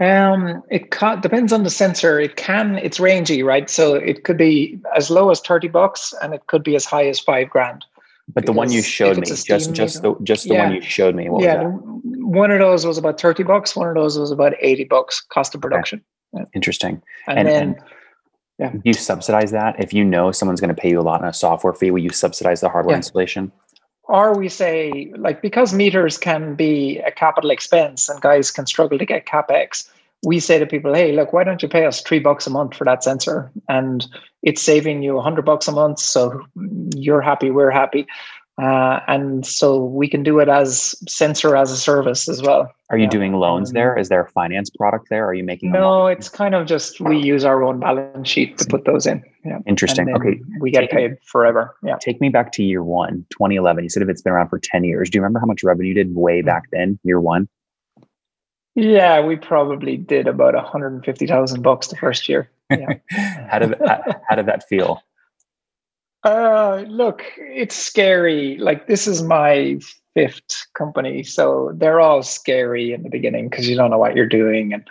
Um, 0.00 0.62
it 0.70 0.90
ca- 0.90 1.16
depends 1.16 1.52
on 1.52 1.62
the 1.62 1.70
sensor. 1.70 2.18
It 2.18 2.36
can, 2.36 2.76
it's 2.78 2.98
rangy, 2.98 3.42
right? 3.42 3.68
So 3.68 3.94
it 3.94 4.24
could 4.24 4.38
be 4.38 4.80
as 4.96 5.10
low 5.10 5.30
as 5.30 5.40
30 5.40 5.68
bucks 5.68 6.14
and 6.22 6.34
it 6.34 6.46
could 6.46 6.64
be 6.64 6.74
as 6.74 6.84
high 6.84 7.06
as 7.06 7.20
five 7.20 7.50
grand. 7.50 7.84
But 8.32 8.46
the 8.46 8.52
one 8.52 8.70
you 8.70 8.82
showed 8.82 9.18
me, 9.18 9.26
just 9.26 9.46
just 9.46 10.02
the 10.02 10.14
just 10.22 10.48
the 10.48 10.54
yeah. 10.54 10.64
one 10.64 10.74
you 10.74 10.80
showed 10.80 11.14
me. 11.16 11.28
yeah, 11.40 11.64
one 11.64 12.50
of 12.50 12.60
those 12.60 12.86
was 12.86 12.96
about 12.96 13.20
thirty 13.20 13.42
bucks. 13.42 13.74
One 13.74 13.88
of 13.88 13.94
those 13.94 14.18
was 14.18 14.30
about 14.30 14.54
eighty 14.60 14.84
bucks 14.84 15.20
cost 15.20 15.54
of 15.54 15.60
production. 15.60 16.02
Okay. 16.34 16.44
Interesting. 16.54 17.02
And, 17.26 17.40
and 17.40 17.48
then, 17.48 17.62
and 17.62 17.82
yeah, 18.60 18.74
you 18.84 18.92
subsidize 18.92 19.50
that 19.52 19.80
if 19.82 19.92
you 19.94 20.04
know 20.04 20.30
someone's 20.30 20.60
going 20.60 20.74
to 20.74 20.80
pay 20.80 20.90
you 20.90 21.00
a 21.00 21.02
lot 21.02 21.22
in 21.22 21.26
a 21.26 21.32
software 21.32 21.72
fee. 21.72 21.90
Will 21.90 22.02
you 22.02 22.10
subsidize 22.10 22.60
the 22.60 22.68
hardware 22.68 22.92
yeah. 22.92 22.98
installation? 22.98 23.50
Or 24.04 24.36
we 24.36 24.48
say 24.48 25.12
like 25.16 25.40
because 25.40 25.72
meters 25.72 26.18
can 26.18 26.54
be 26.54 26.98
a 26.98 27.10
capital 27.10 27.50
expense 27.50 28.08
and 28.08 28.20
guys 28.20 28.50
can 28.50 28.66
struggle 28.66 28.98
to 28.98 29.06
get 29.06 29.24
capex 29.24 29.88
we 30.22 30.38
say 30.38 30.58
to 30.58 30.66
people, 30.66 30.94
hey, 30.94 31.12
look, 31.12 31.32
why 31.32 31.44
don't 31.44 31.62
you 31.62 31.68
pay 31.68 31.86
us 31.86 32.02
three 32.02 32.18
bucks 32.18 32.46
a 32.46 32.50
month 32.50 32.74
for 32.74 32.84
that 32.84 33.02
sensor? 33.02 33.50
And 33.68 34.06
it's 34.42 34.60
saving 34.60 35.02
you 35.02 35.18
a 35.18 35.22
hundred 35.22 35.44
bucks 35.44 35.66
a 35.66 35.72
month. 35.72 35.98
So 35.98 36.42
you're 36.94 37.22
happy, 37.22 37.50
we're 37.50 37.70
happy. 37.70 38.06
Uh, 38.60 39.00
and 39.06 39.46
so 39.46 39.82
we 39.82 40.06
can 40.06 40.22
do 40.22 40.38
it 40.38 40.48
as 40.48 40.94
sensor 41.08 41.56
as 41.56 41.70
a 41.70 41.76
service 41.76 42.28
as 42.28 42.42
well. 42.42 42.70
Are 42.90 42.98
you 42.98 43.04
yeah. 43.04 43.10
doing 43.10 43.32
loans 43.32 43.72
there? 43.72 43.96
Is 43.96 44.10
there 44.10 44.20
a 44.20 44.28
finance 44.28 44.68
product 44.68 45.08
there? 45.08 45.26
Are 45.26 45.32
you 45.32 45.44
making? 45.44 45.72
No, 45.72 46.08
it's 46.08 46.28
kind 46.28 46.54
of 46.54 46.66
just 46.66 47.00
we 47.00 47.16
use 47.18 47.44
our 47.44 47.62
own 47.62 47.80
balance 47.80 48.28
sheet 48.28 48.58
to 48.58 48.66
put 48.66 48.84
those 48.84 49.06
in. 49.06 49.22
Yeah. 49.46 49.60
Interesting. 49.66 50.14
Okay. 50.14 50.40
We 50.60 50.70
get 50.70 50.80
take 50.80 50.90
paid 50.90 51.16
forever. 51.24 51.74
Yeah. 51.82 51.96
Take 52.00 52.20
me 52.20 52.28
back 52.28 52.52
to 52.52 52.62
year 52.62 52.84
one, 52.84 53.24
2011. 53.30 53.84
You 53.84 53.88
said 53.88 54.02
if 54.02 54.10
it's 54.10 54.20
been 54.20 54.32
around 54.32 54.48
for 54.48 54.58
10 54.58 54.84
years. 54.84 55.08
Do 55.08 55.16
you 55.16 55.22
remember 55.22 55.38
how 55.38 55.46
much 55.46 55.62
revenue 55.62 55.88
you 55.88 55.94
did 55.94 56.14
way 56.14 56.42
mm. 56.42 56.46
back 56.46 56.64
then, 56.70 56.98
year 57.02 57.20
one? 57.20 57.48
Yeah, 58.74 59.24
we 59.24 59.36
probably 59.36 59.96
did 59.96 60.28
about 60.28 60.54
150,000 60.54 61.62
bucks 61.62 61.88
the 61.88 61.96
first 61.96 62.28
year. 62.28 62.50
Yeah. 62.70 62.98
how 63.48 63.58
did 63.58 63.74
how, 63.84 64.00
how 64.28 64.36
did 64.36 64.46
that 64.46 64.68
feel? 64.68 65.02
Uh, 66.22 66.84
look, 66.88 67.24
it's 67.38 67.74
scary. 67.74 68.58
Like 68.58 68.86
this 68.86 69.06
is 69.06 69.22
my 69.22 69.78
fifth 70.14 70.66
company, 70.74 71.22
so 71.22 71.72
they're 71.74 72.00
all 72.00 72.22
scary 72.22 72.92
in 72.92 73.02
the 73.02 73.08
beginning 73.08 73.48
because 73.48 73.68
you 73.68 73.76
don't 73.76 73.90
know 73.90 73.98
what 73.98 74.16
you're 74.16 74.26
doing 74.26 74.72
and 74.72 74.86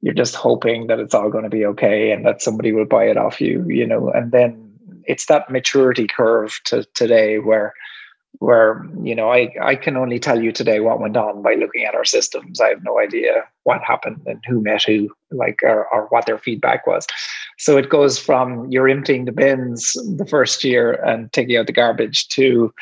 you're 0.00 0.14
just 0.14 0.34
hoping 0.34 0.88
that 0.88 0.98
it's 0.98 1.14
all 1.14 1.30
going 1.30 1.44
to 1.44 1.50
be 1.50 1.64
okay 1.64 2.10
and 2.10 2.26
that 2.26 2.42
somebody 2.42 2.72
will 2.72 2.84
buy 2.84 3.04
it 3.04 3.16
off 3.16 3.40
you, 3.40 3.64
you 3.68 3.86
know. 3.86 4.10
And 4.10 4.32
then 4.32 4.72
it's 5.04 5.26
that 5.26 5.50
maturity 5.50 6.06
curve 6.06 6.58
to 6.64 6.84
today 6.94 7.38
where 7.38 7.74
where 8.38 8.84
you 9.02 9.14
know 9.14 9.30
I, 9.30 9.54
I 9.62 9.76
can 9.76 9.96
only 9.96 10.18
tell 10.18 10.42
you 10.42 10.52
today 10.52 10.80
what 10.80 11.00
went 11.00 11.16
on 11.16 11.42
by 11.42 11.54
looking 11.54 11.84
at 11.84 11.94
our 11.94 12.04
systems 12.04 12.60
i 12.60 12.68
have 12.68 12.82
no 12.82 12.98
idea 12.98 13.44
what 13.64 13.82
happened 13.82 14.22
and 14.26 14.42
who 14.48 14.60
met 14.60 14.84
who 14.84 15.10
like 15.30 15.60
or, 15.62 15.86
or 15.92 16.06
what 16.06 16.26
their 16.26 16.38
feedback 16.38 16.86
was 16.86 17.06
so 17.62 17.78
it 17.78 17.88
goes 17.88 18.18
from 18.18 18.68
you're 18.70 18.88
emptying 18.88 19.24
the 19.24 19.32
bins 19.32 19.92
the 20.16 20.26
first 20.26 20.64
year 20.64 20.94
and 21.04 21.32
taking 21.32 21.56
out 21.56 21.66
the 21.66 21.72
garbage 21.72 22.26
to 22.28 22.74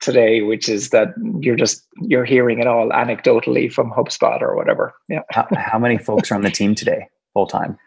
today 0.00 0.42
which 0.42 0.68
is 0.68 0.90
that 0.90 1.08
you're 1.40 1.56
just 1.56 1.86
you're 2.00 2.24
hearing 2.24 2.58
it 2.58 2.66
all 2.66 2.88
anecdotally 2.88 3.70
from 3.70 3.90
hubspot 3.90 4.40
or 4.40 4.56
whatever 4.56 4.94
yeah 5.08 5.20
how, 5.30 5.46
how 5.56 5.78
many 5.78 5.98
folks 5.98 6.32
are 6.32 6.34
on 6.34 6.42
the 6.42 6.50
team 6.50 6.74
today 6.74 7.06
full 7.34 7.46
time 7.46 7.78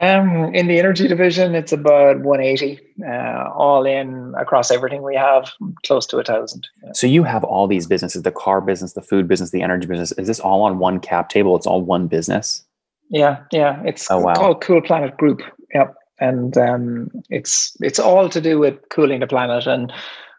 um, 0.00 0.52
in 0.52 0.66
the 0.66 0.80
energy 0.80 1.06
division, 1.06 1.54
it's 1.54 1.70
about 1.70 2.22
180, 2.22 2.80
uh, 3.06 3.48
all 3.54 3.86
in 3.86 4.34
across 4.36 4.72
everything 4.72 5.02
we 5.04 5.14
have, 5.14 5.52
close 5.86 6.06
to 6.06 6.18
a 6.18 6.24
thousand. 6.24 6.66
Yeah. 6.82 6.90
So 6.92 7.06
you 7.06 7.22
have 7.22 7.44
all 7.44 7.68
these 7.68 7.86
businesses: 7.86 8.22
the 8.22 8.32
car 8.32 8.60
business, 8.60 8.94
the 8.94 9.00
food 9.00 9.28
business, 9.28 9.50
the 9.50 9.62
energy 9.62 9.86
business. 9.86 10.10
Is 10.18 10.26
this 10.26 10.40
all 10.40 10.62
on 10.62 10.80
one 10.80 10.98
cap 10.98 11.28
table? 11.28 11.54
It's 11.54 11.68
all 11.68 11.82
one 11.82 12.08
business. 12.08 12.64
Yeah, 13.10 13.42
yeah. 13.52 13.82
It's 13.84 14.10
oh, 14.10 14.18
wow. 14.18 14.34
called 14.34 14.60
Cool 14.62 14.82
Planet 14.82 15.16
Group. 15.16 15.42
Yep, 15.74 15.94
and 16.18 16.56
um, 16.56 17.10
it's 17.30 17.76
it's 17.80 17.98
all 17.98 18.28
to 18.28 18.40
do 18.40 18.58
with 18.58 18.76
cooling 18.90 19.20
the 19.20 19.26
planet. 19.26 19.66
And 19.66 19.92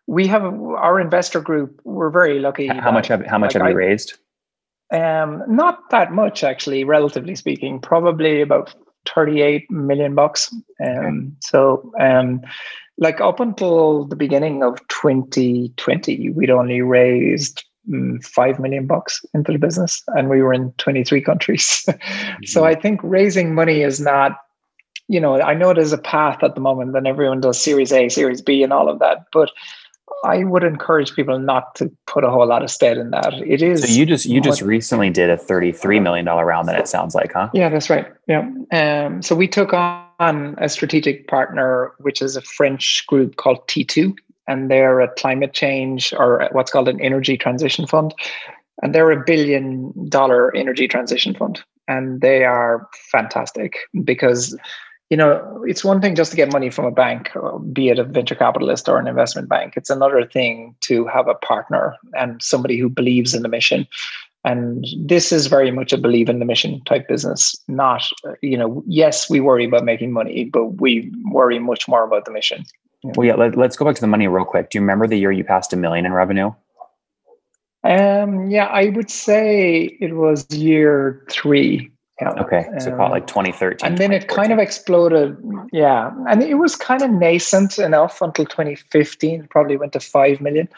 we 0.08 0.28
have 0.28 0.44
our 0.44 1.00
investor 1.00 1.42
group. 1.42 1.80
We're 1.84 2.10
very 2.10 2.40
lucky. 2.40 2.68
How 2.68 2.92
much 2.92 3.08
have 3.08 3.26
how 3.26 3.38
much 3.38 3.56
like 3.56 3.64
have 3.64 3.72
you 3.72 3.78
raised? 3.78 4.14
Um, 4.92 5.44
not 5.48 5.90
that 5.90 6.12
much 6.12 6.44
actually, 6.44 6.84
relatively 6.84 7.36
speaking. 7.36 7.80
Probably 7.80 8.42
about 8.42 8.74
38 9.14 9.70
million 9.72 10.16
bucks. 10.16 10.54
Um. 10.84 11.36
So, 11.42 11.92
um, 12.00 12.42
like 12.98 13.22
up 13.22 13.40
until 13.40 14.06
the 14.06 14.16
beginning 14.16 14.64
of 14.64 14.80
2020, 14.90 16.30
we'd 16.32 16.50
only 16.50 16.82
raised 16.82 17.64
um, 17.92 18.20
5 18.22 18.60
million 18.60 18.88
bucks 18.88 19.26
into 19.34 19.52
the 19.52 19.58
business 19.58 20.04
and 20.08 20.30
we 20.30 20.42
were 20.42 20.54
in 20.54 20.72
23 20.74 21.22
countries. 21.22 21.84
mm-hmm. 21.88 22.46
So 22.46 22.66
I 22.66 22.76
think 22.76 23.00
raising 23.04 23.56
money 23.56 23.82
is 23.82 24.00
not, 24.00 24.38
you 25.08 25.20
know, 25.20 25.42
I 25.42 25.54
know 25.54 25.74
there's 25.74 25.94
a 25.94 25.98
path 25.98 26.44
at 26.44 26.56
the 26.56 26.62
moment 26.62 26.96
and 26.96 27.08
everyone 27.08 27.42
does 27.42 27.60
series 27.60 27.92
A, 27.92 28.10
series 28.10 28.42
B 28.42 28.64
and 28.64 28.72
all 28.72 28.90
of 28.90 29.00
that, 29.00 29.26
but 29.32 29.52
I 30.24 30.44
would 30.44 30.64
encourage 30.64 31.14
people 31.16 31.38
not 31.40 31.76
to 31.76 31.92
put 32.08 32.24
a 32.24 32.30
whole 32.30 32.48
lot 32.48 32.64
of 32.64 32.72
stead 32.72 32.98
in 32.98 33.12
that. 33.12 33.34
It 33.46 33.62
is. 33.62 33.84
So 33.84 33.88
you 33.88 34.06
just 34.06 34.26
you 34.26 34.40
just 34.40 34.62
recently 34.62 35.10
did 35.10 35.30
a 35.30 35.38
thirty-three 35.38 36.00
million 36.00 36.26
dollar 36.26 36.46
round. 36.46 36.68
Then 36.68 36.76
it 36.76 36.88
sounds 36.88 37.14
like, 37.14 37.34
huh? 37.34 37.50
Yeah, 37.54 37.70
that's 37.70 37.90
right. 37.90 38.08
Yeah. 38.28 38.50
Um. 38.72 39.22
So 39.22 39.36
we 39.36 39.48
took 39.48 39.74
on 39.74 40.56
a 40.60 40.70
strategic 40.70 41.28
partner, 41.28 41.94
which 42.00 42.22
is 42.22 42.38
a 42.38 42.42
French 42.42 43.06
group 43.08 43.36
called 43.36 43.68
T2, 43.68 44.16
and 44.48 44.70
they're 44.70 45.00
a 45.00 45.14
climate 45.16 45.54
change 45.54 46.14
or 46.14 46.48
what's 46.52 46.72
called 46.72 46.90
an 46.90 47.02
energy 47.02 47.38
transition 47.38 47.88
fund, 47.88 48.14
and 48.82 48.94
they're 48.94 49.12
a 49.12 49.24
billion 49.24 49.94
dollar 50.10 50.56
energy 50.56 50.88
transition 50.88 51.34
fund, 51.34 51.62
and 51.88 52.22
they 52.22 52.44
are 52.44 52.88
fantastic 53.12 53.78
because 54.04 54.58
you 55.10 55.18
know, 55.18 55.64
it's 55.68 55.84
one 55.84 56.02
thing 56.02 56.16
just 56.16 56.32
to 56.32 56.38
get 56.38 56.52
money 56.52 56.72
from 56.72 56.86
a 56.86 56.92
bank, 56.92 57.30
be 57.72 57.90
it 57.90 58.00
a 58.00 58.04
venture 58.04 58.34
capitalist 58.34 58.90
or 58.90 58.98
an 58.98 59.08
investment 59.08 59.48
bank. 59.48 59.74
It's 59.78 59.92
another 59.92 60.26
thing 60.26 60.76
to 60.86 61.06
have 61.06 61.28
a 61.28 61.36
partner 61.36 61.96
and 62.14 62.42
somebody 62.42 62.80
who 62.80 62.90
believes 62.90 63.36
in 63.36 63.44
the 63.44 63.48
mission. 63.48 63.86
And 64.44 64.88
this 64.98 65.32
is 65.32 65.46
very 65.46 65.70
much 65.70 65.94
a 65.94 66.00
believe 66.00 66.30
in 66.30 66.40
the 66.40 66.46
mission 66.46 66.82
type 66.86 67.08
business. 67.08 67.56
Not, 67.68 68.10
you 68.42 68.58
know, 68.58 68.84
yes, 68.88 69.30
we 69.30 69.40
worry 69.40 69.66
about 69.66 69.86
making 69.86 70.14
money, 70.14 70.46
but 70.46 70.82
we 70.82 71.12
worry 71.26 71.60
much 71.60 71.88
more 71.88 72.04
about 72.04 72.26
the 72.26 72.32
mission. 72.32 72.66
Well, 73.04 73.28
yeah, 73.28 73.36
let, 73.36 73.58
us 73.58 73.76
go 73.76 73.86
back 73.86 73.96
to 73.96 74.02
the 74.02 74.08
money 74.08 74.28
real 74.28 74.46
quick. 74.46 74.70
Do 74.70 74.78
you 74.78 74.82
remember 74.82 75.08
the 75.08 75.18
year 75.18 75.32
you 75.32 75.44
passed 75.44 75.74
a 75.74 75.76
million 75.76 76.06
in 76.06 76.14
revenue? 76.14 76.52
Um, 77.84 78.50
yeah, 78.50 78.66
I 78.68 78.90
would 78.90 79.12
say 79.12 79.98
it 80.00 80.14
was 80.14 80.48
year 80.54 81.26
three. 81.30 81.92
Yeah. 82.22 82.30
Okay. 82.40 82.66
So 82.80 82.94
um, 82.94 83.12
like 83.12 83.28
2013. 83.28 83.86
And 83.86 83.98
then 83.98 84.12
it 84.14 84.30
kind 84.30 84.54
of 84.54 84.60
exploded. 84.60 85.36
Yeah. 85.74 86.12
And 86.30 86.42
it 86.42 86.56
was 86.56 86.76
kind 86.76 87.02
of 87.02 87.12
nascent 87.12 87.78
enough 87.80 88.22
until 88.22 88.46
2015, 88.46 89.48
probably 89.50 89.76
went 89.76 89.94
to 89.94 90.00
5 90.00 90.40
million. 90.40 90.70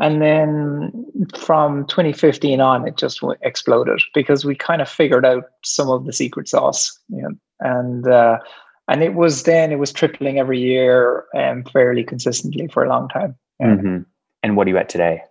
And 0.00 0.20
then 0.20 1.06
from 1.36 1.86
2015 1.86 2.60
on, 2.60 2.86
it 2.86 2.96
just 2.96 3.20
exploded 3.42 4.00
because 4.12 4.44
we 4.44 4.54
kind 4.54 4.82
of 4.82 4.88
figured 4.88 5.24
out 5.24 5.44
some 5.64 5.88
of 5.88 6.04
the 6.04 6.12
secret 6.12 6.48
sauce. 6.48 6.98
Know, 7.08 7.30
and 7.60 8.06
uh, 8.06 8.38
and 8.88 9.02
it 9.02 9.14
was 9.14 9.44
then 9.44 9.72
it 9.72 9.78
was 9.78 9.92
tripling 9.92 10.38
every 10.38 10.60
year 10.60 11.24
and 11.34 11.66
um, 11.66 11.72
fairly 11.72 12.04
consistently 12.04 12.68
for 12.68 12.84
a 12.84 12.88
long 12.88 13.08
time. 13.08 13.36
Yeah. 13.60 13.66
Mm-hmm. 13.66 13.98
And 14.42 14.56
what 14.56 14.66
are 14.66 14.70
you 14.70 14.78
at 14.78 14.88
today? 14.88 15.22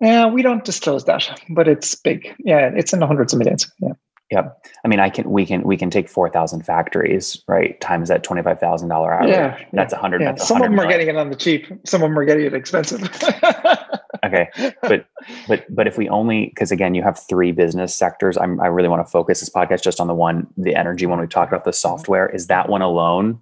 Yeah, 0.00 0.26
we 0.26 0.42
don't 0.42 0.64
disclose 0.64 1.04
that, 1.06 1.40
but 1.50 1.66
it's 1.66 1.94
big. 1.94 2.34
Yeah, 2.38 2.70
it's 2.74 2.92
in 2.92 3.00
the 3.00 3.06
hundreds 3.06 3.32
of 3.32 3.38
millions. 3.38 3.70
Yeah. 3.80 3.92
Yep. 4.30 4.66
I 4.84 4.88
mean, 4.88 5.00
I 5.00 5.08
can 5.08 5.30
we 5.30 5.46
can 5.46 5.62
we 5.62 5.76
can 5.76 5.88
take 5.88 6.08
four 6.08 6.28
thousand 6.28 6.62
factories, 6.62 7.42
right? 7.48 7.80
Times 7.80 8.10
that 8.10 8.22
twenty 8.22 8.42
five 8.42 8.60
thousand 8.60 8.90
dollar 8.90 9.14
average. 9.14 9.30
Yeah, 9.30 9.58
that's 9.72 9.94
a 9.94 9.96
hundred. 9.96 10.20
Yeah. 10.20 10.34
Some 10.34 10.60
of 10.60 10.70
them 10.70 10.78
are 10.78 10.86
getting 10.86 11.08
it 11.08 11.16
on 11.16 11.30
the 11.30 11.36
cheap. 11.36 11.66
Some 11.84 12.02
of 12.02 12.10
them 12.10 12.18
are 12.18 12.26
getting 12.26 12.44
it 12.44 12.52
expensive. 12.52 13.00
okay, 14.24 14.48
but 14.82 15.06
but 15.46 15.64
but 15.74 15.86
if 15.86 15.98
we 15.98 16.08
only 16.08 16.46
because 16.46 16.70
again, 16.70 16.94
you 16.94 17.02
have 17.02 17.18
three 17.28 17.52
business 17.52 17.94
sectors. 17.94 18.36
I'm, 18.36 18.60
I 18.60 18.66
really 18.66 18.88
want 18.88 19.06
to 19.06 19.10
focus 19.10 19.40
this 19.40 19.50
podcast 19.50 19.82
just 19.82 20.00
on 20.00 20.06
the 20.06 20.14
one, 20.14 20.46
the 20.56 20.74
energy 20.74 21.06
one. 21.06 21.20
We 21.20 21.26
talked 21.26 21.52
about 21.52 21.64
the 21.64 21.70
mm-hmm. 21.70 21.76
software. 21.76 22.28
Is 22.28 22.46
that 22.48 22.68
one 22.68 22.82
alone 22.82 23.40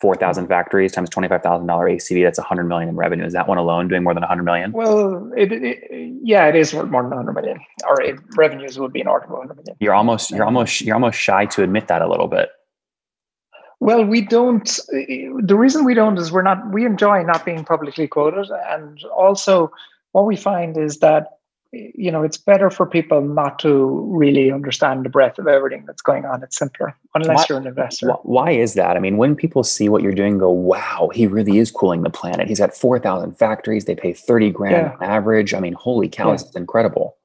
4,000 0.00 0.44
mm-hmm. 0.44 0.50
factories 0.50 0.92
times 0.92 1.10
$25,000 1.10 1.64
ACV, 1.64 2.24
that's 2.24 2.38
100 2.38 2.64
million 2.64 2.88
in 2.88 2.96
revenue. 2.96 3.24
Is 3.24 3.32
that 3.34 3.46
one 3.46 3.58
alone 3.58 3.88
doing 3.88 4.02
more 4.02 4.14
than 4.14 4.22
100 4.22 4.42
million? 4.42 4.72
Well, 4.72 5.30
it, 5.36 5.52
it, 5.52 5.78
yeah, 6.22 6.46
it 6.46 6.56
is 6.56 6.72
more 6.72 6.84
than 6.84 7.10
100 7.10 7.32
million. 7.32 7.60
It, 7.98 8.18
revenues 8.36 8.78
would 8.78 8.92
be 8.92 9.02
north 9.02 9.24
of 9.24 9.30
100 9.30 9.54
million. 9.54 9.76
You're 9.80 9.94
almost, 9.94 10.30
you're 10.30 10.44
almost, 10.44 10.80
you're 10.80 10.94
almost 10.94 11.18
shy 11.18 11.46
to 11.46 11.62
admit 11.62 11.88
that 11.88 12.02
a 12.02 12.08
little 12.08 12.28
bit. 12.28 12.50
Well, 13.80 14.04
we 14.04 14.20
don't. 14.20 14.64
The 14.92 15.56
reason 15.56 15.84
we 15.84 15.94
don't 15.94 16.16
is 16.16 16.30
we're 16.30 16.42
not. 16.42 16.70
We 16.72 16.86
enjoy 16.86 17.24
not 17.24 17.44
being 17.44 17.64
publicly 17.64 18.06
quoted, 18.06 18.48
and 18.68 19.02
also 19.06 19.72
what 20.12 20.26
we 20.26 20.36
find 20.36 20.76
is 20.76 20.98
that 20.98 21.38
you 21.72 22.10
know 22.10 22.22
it's 22.22 22.36
better 22.36 22.70
for 22.70 22.86
people 22.86 23.22
not 23.22 23.58
to 23.58 24.06
really 24.10 24.52
understand 24.52 25.04
the 25.04 25.08
breadth 25.08 25.38
of 25.38 25.46
everything 25.48 25.84
that's 25.86 26.02
going 26.02 26.26
on 26.26 26.42
it's 26.42 26.58
simpler 26.58 26.94
unless 27.14 27.38
why, 27.38 27.46
you're 27.48 27.58
an 27.58 27.66
investor. 27.66 28.08
why 28.22 28.50
is 28.50 28.74
that? 28.74 28.96
I 28.96 29.00
mean 29.00 29.16
when 29.16 29.34
people 29.34 29.64
see 29.64 29.88
what 29.88 30.02
you're 30.02 30.12
doing 30.12 30.38
go 30.38 30.50
wow 30.50 31.10
he 31.14 31.26
really 31.26 31.58
is 31.58 31.70
cooling 31.70 32.02
the 32.02 32.10
planet. 32.10 32.48
He's 32.48 32.58
got 32.58 32.74
4000 32.74 33.32
factories. 33.32 33.86
They 33.86 33.94
pay 33.94 34.12
30 34.12 34.50
grand 34.50 34.72
yeah. 34.72 34.96
on 35.00 35.02
average. 35.02 35.54
I 35.54 35.60
mean 35.60 35.72
holy 35.72 36.08
cow 36.08 36.28
yeah. 36.28 36.34
it's 36.34 36.54
incredible. 36.54 37.16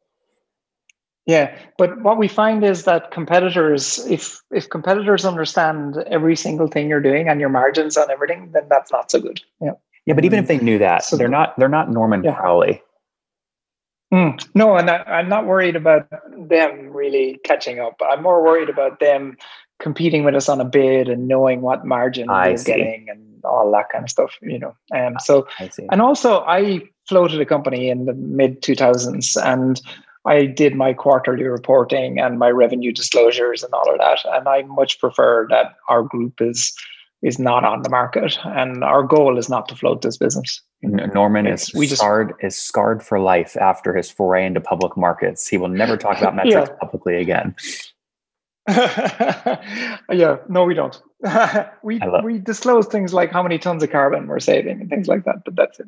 Yeah 1.26 1.54
but 1.78 2.02
what 2.02 2.18
we 2.18 2.30
find 2.30 2.64
is 2.64 2.86
that 2.86 3.12
competitors 3.12 4.06
if 4.10 4.42
if 4.52 4.70
competitors 4.70 5.26
understand 5.26 5.98
every 6.08 6.38
single 6.38 6.70
thing 6.70 6.88
you're 6.88 7.02
doing 7.02 7.28
and 7.28 7.42
your 7.42 7.50
margins 7.50 7.98
on 7.98 8.10
everything 8.10 8.52
then 8.54 8.64
that's 8.70 8.94
not 8.94 9.12
so 9.12 9.20
good. 9.20 9.42
Yeah 9.60 9.74
yeah 10.08 10.16
but 10.16 10.26
even 10.26 10.40
if 10.40 10.48
they 10.48 10.58
knew 10.58 10.80
that 10.80 11.04
so 11.04 11.16
they're 11.16 11.28
not 11.28 11.56
they're 11.58 11.70
not 11.70 11.92
norman 11.92 12.24
yeah. 12.24 12.34
crowley 12.34 12.82
Mm, 14.14 14.48
no, 14.56 14.78
and 14.78 14.90
I, 14.90 15.20
am 15.20 15.28
not 15.28 15.46
worried 15.46 15.76
about 15.76 16.08
them 16.38 16.92
really 16.92 17.40
catching 17.44 17.80
up. 17.80 18.00
I'm 18.02 18.24
more 18.24 18.42
worried 18.42 18.70
about 18.70 19.00
them 19.02 19.38
competing 19.80 20.24
with 20.24 20.34
us 20.34 20.48
on 20.48 20.62
a 20.62 20.66
bid 20.66 21.10
and 21.10 21.28
knowing 21.28 21.62
what 21.62 21.86
margin 21.86 22.30
I 22.30 22.52
we're 22.52 22.58
see. 22.58 22.72
getting 22.72 23.08
and 23.10 23.44
all 23.44 23.70
that 23.72 23.90
kind 23.90 24.06
of 24.06 24.10
stuff. 24.10 24.32
You 24.42 24.60
know, 24.60 24.76
um, 24.96 25.18
so 25.20 25.46
and 25.92 26.02
also 26.02 26.40
I 26.46 26.84
floated 27.08 27.42
a 27.42 27.46
company 27.46 27.90
in 27.90 28.06
the 28.06 28.14
mid 28.14 28.62
2000s 28.62 29.38
and 29.44 29.82
I 30.26 30.46
did 30.46 30.76
my 30.76 30.94
quarterly 30.94 31.44
reporting 31.44 32.20
and 32.20 32.40
my 32.40 32.50
revenue 32.50 32.92
disclosures 32.92 33.64
and 33.64 33.74
all 33.74 33.92
of 33.92 33.98
that. 34.00 34.20
And 34.26 34.48
I 34.48 34.64
much 34.64 35.00
prefer 35.00 35.48
that 35.50 35.76
our 35.90 36.04
group 36.04 36.42
is 36.42 36.74
is 37.22 37.40
not 37.40 37.64
on 37.64 37.82
the 37.82 37.90
market, 37.90 38.38
and 38.46 38.84
our 38.84 39.04
goal 39.04 39.38
is 39.38 39.50
not 39.50 39.68
to 39.70 39.76
float 39.76 40.02
this 40.02 40.18
business. 40.18 40.62
Norman 40.84 41.48
is 41.48 41.72
we 41.74 41.88
scarred 41.88 42.30
just, 42.30 42.44
is 42.44 42.58
scarred 42.58 43.02
for 43.02 43.20
life 43.20 43.58
after 43.58 43.96
his 43.96 44.12
foray 44.12 44.46
into 44.46 44.62
public 44.62 44.96
markets. 44.96 45.48
He 45.48 45.58
will 45.58 45.70
never 45.70 45.98
talk 45.98 46.20
about 46.20 46.36
metrics 46.42 46.70
yeah. 46.70 46.76
publicly 46.80 47.18
again. 47.18 47.56
yeah, 48.68 50.38
no, 50.50 50.66
we 50.66 50.74
don't. 50.74 51.02
we 51.84 52.00
we 52.24 52.38
disclose 52.38 52.86
things 52.88 53.14
like 53.14 53.32
how 53.32 53.42
many 53.42 53.58
tons 53.58 53.82
of 53.82 53.90
carbon 53.90 54.28
we're 54.28 54.40
saving 54.40 54.82
and 54.82 54.90
things 54.90 55.08
like 55.08 55.24
that, 55.26 55.44
but 55.46 55.56
that's 55.56 55.80
it. 55.80 55.88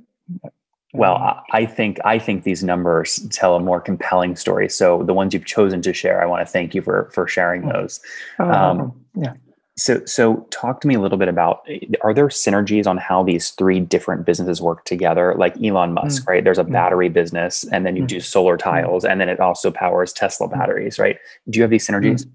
Well, 0.93 1.17
um, 1.17 1.41
I 1.51 1.65
think 1.65 1.99
I 2.03 2.17
think 2.17 2.43
these 2.43 2.63
numbers 2.63 3.19
tell 3.29 3.55
a 3.55 3.59
more 3.59 3.79
compelling 3.79 4.35
story. 4.35 4.69
So 4.69 5.03
the 5.03 5.13
ones 5.13 5.33
you've 5.33 5.45
chosen 5.45 5.81
to 5.83 5.93
share, 5.93 6.21
I 6.21 6.25
want 6.25 6.41
to 6.41 6.51
thank 6.51 6.73
you 6.73 6.81
for 6.81 7.09
for 7.13 7.27
sharing 7.27 7.63
mm. 7.63 7.73
those. 7.73 7.99
Um, 8.39 8.51
um, 8.51 9.05
yeah. 9.15 9.33
So, 9.79 10.03
so 10.05 10.45
talk 10.51 10.81
to 10.81 10.87
me 10.87 10.95
a 10.95 10.99
little 10.99 11.17
bit 11.17 11.29
about 11.29 11.65
are 12.01 12.13
there 12.13 12.27
synergies 12.27 12.85
on 12.85 12.97
how 12.97 13.23
these 13.23 13.51
three 13.51 13.79
different 13.79 14.25
businesses 14.25 14.61
work 14.61 14.83
together? 14.83 15.33
Like 15.37 15.55
Elon 15.63 15.93
Musk, 15.93 16.23
mm. 16.23 16.27
right? 16.27 16.43
There's 16.43 16.59
a 16.59 16.65
mm. 16.65 16.71
battery 16.73 17.07
business, 17.07 17.63
and 17.71 17.85
then 17.85 17.95
you 17.95 18.03
mm. 18.03 18.07
do 18.07 18.19
solar 18.19 18.57
mm. 18.57 18.61
tiles, 18.61 19.05
and 19.05 19.21
then 19.21 19.29
it 19.29 19.39
also 19.39 19.71
powers 19.71 20.11
Tesla 20.11 20.47
mm. 20.47 20.51
batteries, 20.51 20.99
right? 20.99 21.17
Do 21.49 21.57
you 21.57 21.63
have 21.63 21.71
these 21.71 21.87
synergies? 21.87 22.25
Mm. 22.25 22.31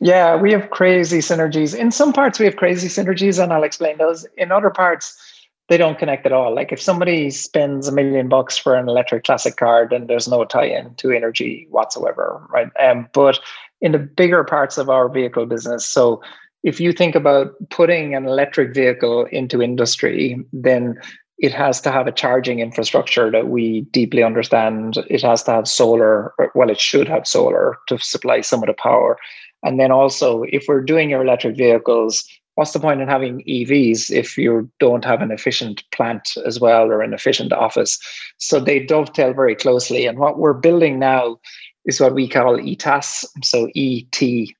Yeah, 0.00 0.36
we 0.36 0.52
have 0.52 0.70
crazy 0.70 1.18
synergies. 1.18 1.74
In 1.74 1.90
some 1.90 2.12
parts, 2.12 2.38
we 2.38 2.46
have 2.46 2.56
crazy 2.56 2.88
synergies, 2.88 3.42
and 3.42 3.52
I'll 3.52 3.64
explain 3.64 3.98
those. 3.98 4.24
In 4.38 4.52
other 4.52 4.70
parts, 4.70 5.18
they 5.68 5.76
don't 5.76 5.98
connect 5.98 6.26
at 6.26 6.32
all. 6.32 6.54
Like 6.54 6.72
if 6.72 6.80
somebody 6.80 7.30
spends 7.30 7.86
a 7.86 7.92
million 7.92 8.28
bucks 8.28 8.56
for 8.56 8.74
an 8.76 8.88
electric 8.88 9.24
classic 9.24 9.56
car, 9.56 9.86
then 9.90 10.06
there's 10.06 10.26
no 10.26 10.44
tie-in 10.44 10.94
to 10.96 11.10
energy 11.10 11.66
whatsoever, 11.70 12.40
right? 12.50 12.68
Um, 12.80 13.08
but 13.12 13.38
in 13.80 13.92
the 13.92 13.98
bigger 13.98 14.44
parts 14.44 14.78
of 14.78 14.90
our 14.90 15.08
vehicle 15.08 15.46
business. 15.46 15.86
So 15.86 16.22
if 16.62 16.80
you 16.80 16.92
think 16.92 17.14
about 17.14 17.54
putting 17.70 18.14
an 18.14 18.26
electric 18.26 18.74
vehicle 18.74 19.26
into 19.32 19.62
industry, 19.62 20.44
then 20.52 20.98
it 21.38 21.52
has 21.54 21.80
to 21.80 21.90
have 21.90 22.06
a 22.06 22.12
charging 22.12 22.60
infrastructure 22.60 23.30
that 23.30 23.48
we 23.48 23.82
deeply 23.92 24.22
understand. 24.22 24.98
It 25.08 25.22
has 25.22 25.42
to 25.44 25.52
have 25.52 25.66
solar, 25.66 26.34
well, 26.54 26.68
it 26.68 26.78
should 26.78 27.08
have 27.08 27.26
solar 27.26 27.78
to 27.88 27.98
supply 27.98 28.42
some 28.42 28.62
of 28.62 28.66
the 28.66 28.74
power. 28.74 29.16
And 29.62 29.80
then 29.80 29.90
also, 29.90 30.44
if 30.48 30.66
we're 30.68 30.82
doing 30.82 31.10
your 31.10 31.22
electric 31.22 31.56
vehicles, 31.56 32.24
what's 32.56 32.72
the 32.72 32.80
point 32.80 33.00
in 33.00 33.08
having 33.08 33.42
EVs 33.48 34.10
if 34.10 34.36
you 34.36 34.70
don't 34.80 35.04
have 35.04 35.22
an 35.22 35.30
efficient 35.30 35.82
plant 35.92 36.36
as 36.44 36.60
well 36.60 36.84
or 36.84 37.00
an 37.00 37.14
efficient 37.14 37.54
office? 37.54 37.98
So 38.36 38.60
they 38.60 38.84
dovetail 38.84 39.32
very 39.32 39.54
closely. 39.54 40.04
And 40.04 40.18
what 40.18 40.38
we're 40.38 40.52
building 40.52 40.98
now 40.98 41.40
is 41.86 42.00
what 42.00 42.14
we 42.14 42.28
call 42.28 42.58
ETAS. 42.58 43.24
So 43.42 43.68
ETAAS. 43.76 44.54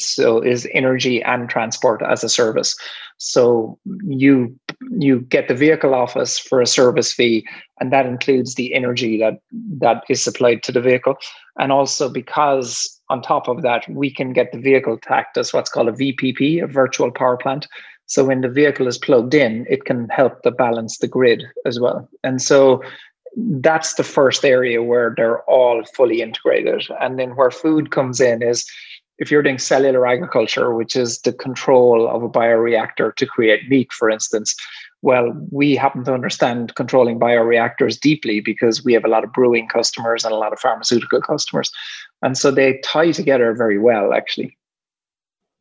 So 0.00 0.40
is 0.40 0.68
energy 0.72 1.22
and 1.22 1.48
transport 1.48 2.02
as 2.02 2.24
a 2.24 2.28
service. 2.28 2.76
So 3.18 3.78
you 4.04 4.58
you 4.90 5.20
get 5.20 5.48
the 5.48 5.54
vehicle 5.54 5.94
office 5.94 6.38
for 6.38 6.60
a 6.60 6.66
service 6.66 7.12
fee, 7.12 7.46
and 7.80 7.92
that 7.92 8.06
includes 8.06 8.54
the 8.54 8.74
energy 8.74 9.18
that 9.18 9.38
that 9.80 10.04
is 10.08 10.22
supplied 10.22 10.62
to 10.64 10.72
the 10.72 10.80
vehicle. 10.80 11.16
And 11.58 11.70
also 11.70 12.08
because 12.08 13.00
on 13.10 13.22
top 13.22 13.48
of 13.48 13.62
that, 13.62 13.88
we 13.88 14.10
can 14.12 14.32
get 14.32 14.50
the 14.52 14.58
vehicle 14.58 14.98
tacked 14.98 15.36
as 15.36 15.52
what's 15.52 15.70
called 15.70 15.88
a 15.88 15.92
VPP, 15.92 16.62
a 16.62 16.66
virtual 16.66 17.10
power 17.10 17.36
plant. 17.36 17.66
So 18.06 18.24
when 18.24 18.40
the 18.40 18.48
vehicle 18.48 18.86
is 18.86 18.98
plugged 18.98 19.34
in, 19.34 19.66
it 19.68 19.84
can 19.84 20.08
help 20.08 20.42
to 20.42 20.50
balance 20.50 20.98
the 20.98 21.08
grid 21.08 21.44
as 21.64 21.80
well. 21.80 22.08
And 22.22 22.42
so 22.42 22.82
that's 23.36 23.94
the 23.94 24.04
first 24.04 24.44
area 24.44 24.82
where 24.82 25.14
they're 25.16 25.42
all 25.42 25.82
fully 25.94 26.22
integrated. 26.22 26.86
And 27.00 27.18
then 27.18 27.36
where 27.36 27.50
food 27.50 27.90
comes 27.90 28.20
in 28.20 28.42
is 28.42 28.64
if 29.18 29.30
you're 29.30 29.42
doing 29.42 29.58
cellular 29.58 30.06
agriculture, 30.06 30.74
which 30.74 30.96
is 30.96 31.20
the 31.20 31.32
control 31.32 32.08
of 32.08 32.22
a 32.22 32.28
bioreactor 32.28 33.14
to 33.14 33.26
create 33.26 33.68
meat, 33.68 33.92
for 33.92 34.10
instance, 34.10 34.54
well, 35.02 35.32
we 35.50 35.76
happen 35.76 36.04
to 36.04 36.14
understand 36.14 36.74
controlling 36.74 37.20
bioreactors 37.20 38.00
deeply 38.00 38.40
because 38.40 38.84
we 38.84 38.92
have 38.92 39.04
a 39.04 39.08
lot 39.08 39.22
of 39.22 39.32
brewing 39.32 39.68
customers 39.68 40.24
and 40.24 40.32
a 40.32 40.38
lot 40.38 40.52
of 40.52 40.58
pharmaceutical 40.58 41.20
customers. 41.20 41.70
And 42.22 42.36
so 42.38 42.50
they 42.50 42.80
tie 42.82 43.12
together 43.12 43.54
very 43.54 43.78
well, 43.78 44.12
actually 44.12 44.56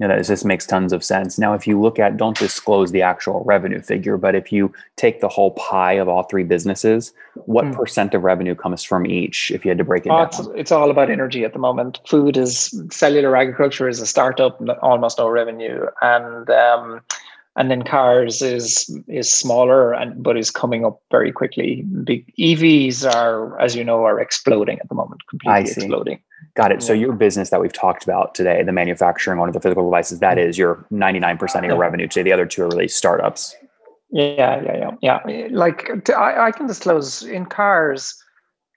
you 0.04 0.10
know, 0.10 0.22
this 0.22 0.44
makes 0.44 0.66
tons 0.66 0.92
of 0.92 1.02
sense. 1.02 1.40
Now, 1.40 1.54
if 1.54 1.66
you 1.66 1.80
look 1.80 1.98
at, 1.98 2.18
don't 2.18 2.38
disclose 2.38 2.92
the 2.92 3.02
actual 3.02 3.42
revenue 3.46 3.80
figure, 3.80 4.18
but 4.18 4.36
if 4.36 4.52
you 4.52 4.74
take 4.98 5.22
the 5.22 5.30
whole 5.30 5.52
pie 5.52 5.94
of 5.94 6.10
all 6.10 6.24
three 6.24 6.44
businesses, 6.44 7.14
what 7.46 7.64
mm. 7.64 7.74
percent 7.74 8.14
of 8.14 8.24
revenue 8.24 8.54
comes 8.54 8.84
from 8.84 9.06
each 9.06 9.50
if 9.52 9.64
you 9.64 9.70
had 9.70 9.78
to 9.78 9.86
break 9.86 10.06
it 10.06 10.10
oh, 10.10 10.18
down? 10.18 10.28
It's, 10.28 10.40
it's, 10.56 10.72
all 10.74 10.92
about 10.92 11.10
energy 11.10 11.46
at 11.46 11.54
the 11.54 11.60
moment. 11.60 12.02
Food 12.06 12.36
is 12.36 12.78
cellular 12.92 13.38
agriculture 13.38 13.88
is 13.88 14.02
a 14.02 14.06
startup, 14.06 14.60
almost 14.82 15.20
no 15.20 15.30
revenue. 15.30 15.86
And 16.02 16.50
um, 16.50 17.00
and 17.56 17.72
then 17.72 17.84
cars 17.84 18.42
is 18.42 19.00
is 19.08 19.32
smaller 19.32 19.94
and 19.94 20.22
but 20.22 20.36
is 20.36 20.52
coming 20.52 20.84
up 20.84 21.02
very 21.12 21.32
quickly. 21.32 21.84
Big 22.04 22.30
EVs 22.36 23.10
are, 23.10 23.58
as 23.58 23.74
you 23.74 23.86
know, 23.86 24.04
are 24.04 24.20
exploding 24.20 24.80
at 24.80 24.90
the 24.90 24.96
moment, 24.96 25.22
completely 25.30 25.62
exploding. 25.62 26.20
Got 26.56 26.72
it. 26.72 26.84
So 26.84 26.94
your 26.94 27.14
business 27.14 27.50
that 27.50 27.60
we've 27.60 27.74
talked 27.74 28.04
about 28.04 28.36
today, 28.36 28.62
the 28.62 28.72
manufacturing, 28.72 29.40
one 29.40 29.50
of 29.50 29.54
the 29.54 29.60
physical 29.60 29.86
devices, 29.86 30.20
that 30.20 30.38
is 30.38 30.56
your 30.58 30.86
99% 30.92 31.56
of 31.56 31.64
your 31.64 31.78
revenue 31.78 32.08
today. 32.08 32.24
The 32.24 32.34
other 32.34 32.46
two 32.46 32.64
are 32.64 32.68
really 32.68 32.88
startups. 32.88 33.56
Yeah, 34.12 34.62
yeah, 34.62 34.92
yeah, 35.02 35.20
yeah. 35.28 35.48
Like 35.50 35.90
I, 36.12 36.48
I 36.48 36.52
can 36.52 36.68
disclose 36.68 37.24
in 37.24 37.48
cars, 37.48 38.16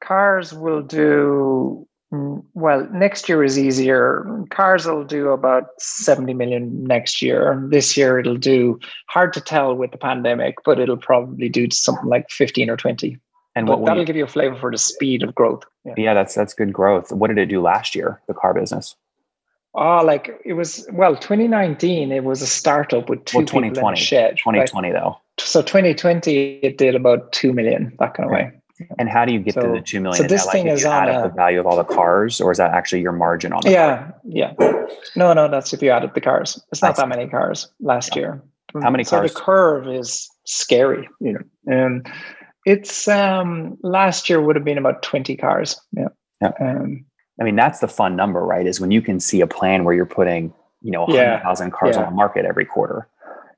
cars 0.00 0.54
will 0.54 0.80
do 0.80 1.86
Mm, 2.12 2.44
well, 2.54 2.86
next 2.92 3.28
year 3.28 3.42
is 3.42 3.58
easier. 3.58 4.26
Cars 4.50 4.86
will 4.86 5.04
do 5.04 5.30
about 5.30 5.64
70 5.78 6.34
million 6.34 6.84
next 6.84 7.20
year. 7.20 7.60
This 7.70 7.96
year 7.96 8.18
it'll 8.18 8.36
do 8.36 8.78
hard 9.08 9.32
to 9.32 9.40
tell 9.40 9.74
with 9.74 9.90
the 9.90 9.98
pandemic, 9.98 10.56
but 10.64 10.78
it'll 10.78 10.96
probably 10.96 11.48
do 11.48 11.68
something 11.70 12.08
like 12.08 12.30
15 12.30 12.70
or 12.70 12.76
20. 12.76 13.18
And 13.56 13.68
what 13.68 13.84
that'll 13.86 14.04
give 14.04 14.16
you 14.16 14.24
a 14.24 14.28
flavor 14.28 14.54
for 14.54 14.70
the 14.70 14.78
speed 14.78 15.22
of 15.22 15.34
growth. 15.34 15.64
Yeah. 15.84 15.94
yeah, 15.96 16.14
that's 16.14 16.34
that's 16.34 16.52
good 16.52 16.72
growth. 16.72 17.10
What 17.10 17.28
did 17.28 17.38
it 17.38 17.46
do 17.46 17.62
last 17.62 17.94
year, 17.94 18.20
the 18.28 18.34
car 18.34 18.52
business? 18.52 18.94
Oh, 19.74 20.02
like 20.04 20.40
it 20.44 20.52
was 20.52 20.86
well, 20.92 21.16
2019, 21.16 22.12
it 22.12 22.24
was 22.24 22.42
a 22.42 22.46
startup 22.46 23.08
with 23.08 23.24
two 23.24 23.38
well, 23.38 23.46
2020, 23.46 23.70
people 23.70 23.88
in 23.88 23.94
a 23.94 23.96
shed. 23.96 24.36
2020 24.36 24.88
right? 24.90 25.00
though. 25.00 25.16
So 25.38 25.62
2020 25.62 26.60
it 26.62 26.76
did 26.76 26.94
about 26.94 27.32
two 27.32 27.52
million, 27.54 27.96
that 27.98 28.14
kind 28.14 28.26
of 28.26 28.32
way. 28.32 28.52
And 28.98 29.08
how 29.08 29.24
do 29.24 29.32
you 29.32 29.40
get 29.40 29.54
so, 29.54 29.62
to 29.62 29.68
the 29.68 29.80
two 29.80 30.00
million? 30.00 30.22
So 30.22 30.28
this 30.28 30.46
thing 30.50 30.66
is 30.66 30.84
on 30.84 31.08
a, 31.08 31.22
the 31.22 31.34
value 31.34 31.58
of 31.58 31.66
all 31.66 31.76
the 31.76 31.84
cars, 31.84 32.42
or 32.42 32.52
is 32.52 32.58
that 32.58 32.72
actually 32.72 33.00
your 33.00 33.12
margin 33.12 33.54
on? 33.54 33.62
yeah, 33.64 33.96
car? 33.96 34.20
yeah. 34.24 34.52
No, 35.14 35.32
no, 35.32 35.48
that's 35.48 35.72
if 35.72 35.82
you 35.82 35.90
added 35.90 36.12
the 36.14 36.20
cars. 36.20 36.62
It's 36.72 36.82
not 36.82 36.96
that 36.96 37.08
many 37.08 37.26
cars 37.26 37.68
last 37.80 38.14
yeah. 38.14 38.20
year. 38.20 38.42
How 38.82 38.90
many 38.90 39.04
so 39.04 39.18
cars? 39.18 39.32
the 39.32 39.40
curve 39.40 39.88
is 39.88 40.28
scary, 40.44 41.08
you 41.20 41.32
know. 41.32 41.42
And 41.66 42.06
it's 42.66 43.08
um 43.08 43.78
last 43.82 44.28
year 44.28 44.42
would 44.42 44.56
have 44.56 44.64
been 44.64 44.76
about 44.76 45.02
twenty 45.02 45.36
cars. 45.36 45.80
Yeah. 45.92 46.08
Yeah. 46.42 46.52
Um, 46.60 47.06
I 47.40 47.44
mean, 47.44 47.56
that's 47.56 47.80
the 47.80 47.88
fun 47.88 48.16
number, 48.16 48.40
right? 48.40 48.66
Is 48.66 48.80
when 48.80 48.90
you 48.90 49.00
can 49.00 49.20
see 49.20 49.40
a 49.40 49.46
plan 49.46 49.84
where 49.84 49.94
you're 49.94 50.06
putting, 50.06 50.52
you 50.82 50.90
know, 50.90 51.02
100,000 51.02 51.66
yeah, 51.66 51.70
cars 51.70 51.96
yeah. 51.96 52.02
on 52.02 52.10
the 52.10 52.16
market 52.16 52.44
every 52.44 52.64
quarter. 52.64 53.08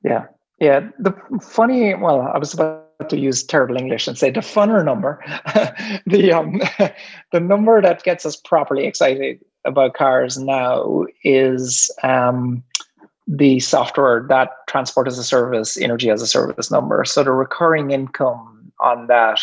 Yeah. 0.03 0.25
Yeah. 0.59 0.89
The 0.99 1.13
funny, 1.41 1.95
well, 1.95 2.21
I 2.21 2.37
was 2.37 2.53
about 2.53 2.85
to 3.07 3.17
use 3.17 3.43
terrible 3.43 3.77
English 3.77 4.07
and 4.07 4.17
say 4.17 4.31
the 4.31 4.41
funner 4.41 4.83
number, 4.83 5.23
the 6.05 6.33
um, 6.33 6.61
the 7.31 7.39
number 7.39 7.81
that 7.81 8.03
gets 8.03 8.25
us 8.25 8.35
properly 8.35 8.85
excited 8.85 9.39
about 9.65 9.93
cars 9.93 10.37
now 10.37 11.05
is 11.23 11.93
um, 12.03 12.61
the 13.27 13.59
software 13.61 14.25
that 14.27 14.51
transport 14.67 15.07
as 15.07 15.17
a 15.17 15.23
service, 15.23 15.77
energy 15.77 16.09
as 16.09 16.21
a 16.21 16.27
service 16.27 16.69
number. 16.69 17.05
So 17.05 17.23
the 17.23 17.31
recurring 17.31 17.91
income 17.91 18.58
on 18.79 19.07
that 19.07 19.39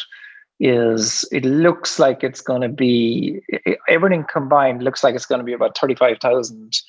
is 0.59 1.29
it 1.33 1.45
looks 1.45 1.99
like 1.99 2.25
it's 2.25 2.41
going 2.41 2.63
to 2.63 2.69
be 2.69 3.43
everything 3.89 4.25
combined 4.33 4.83
looks 4.83 5.05
like 5.05 5.15
it's 5.15 5.27
going 5.27 5.39
to 5.39 5.45
be 5.45 5.53
about 5.53 5.77
35,000 5.77 6.81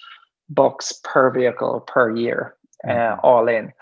bucks 0.50 0.94
per 1.04 1.30
vehicle 1.30 1.82
per 1.82 2.16
year 2.16 2.56
uh, 2.88 2.92
mm-hmm. 2.92 3.20
all 3.24 3.50
in 3.50 3.74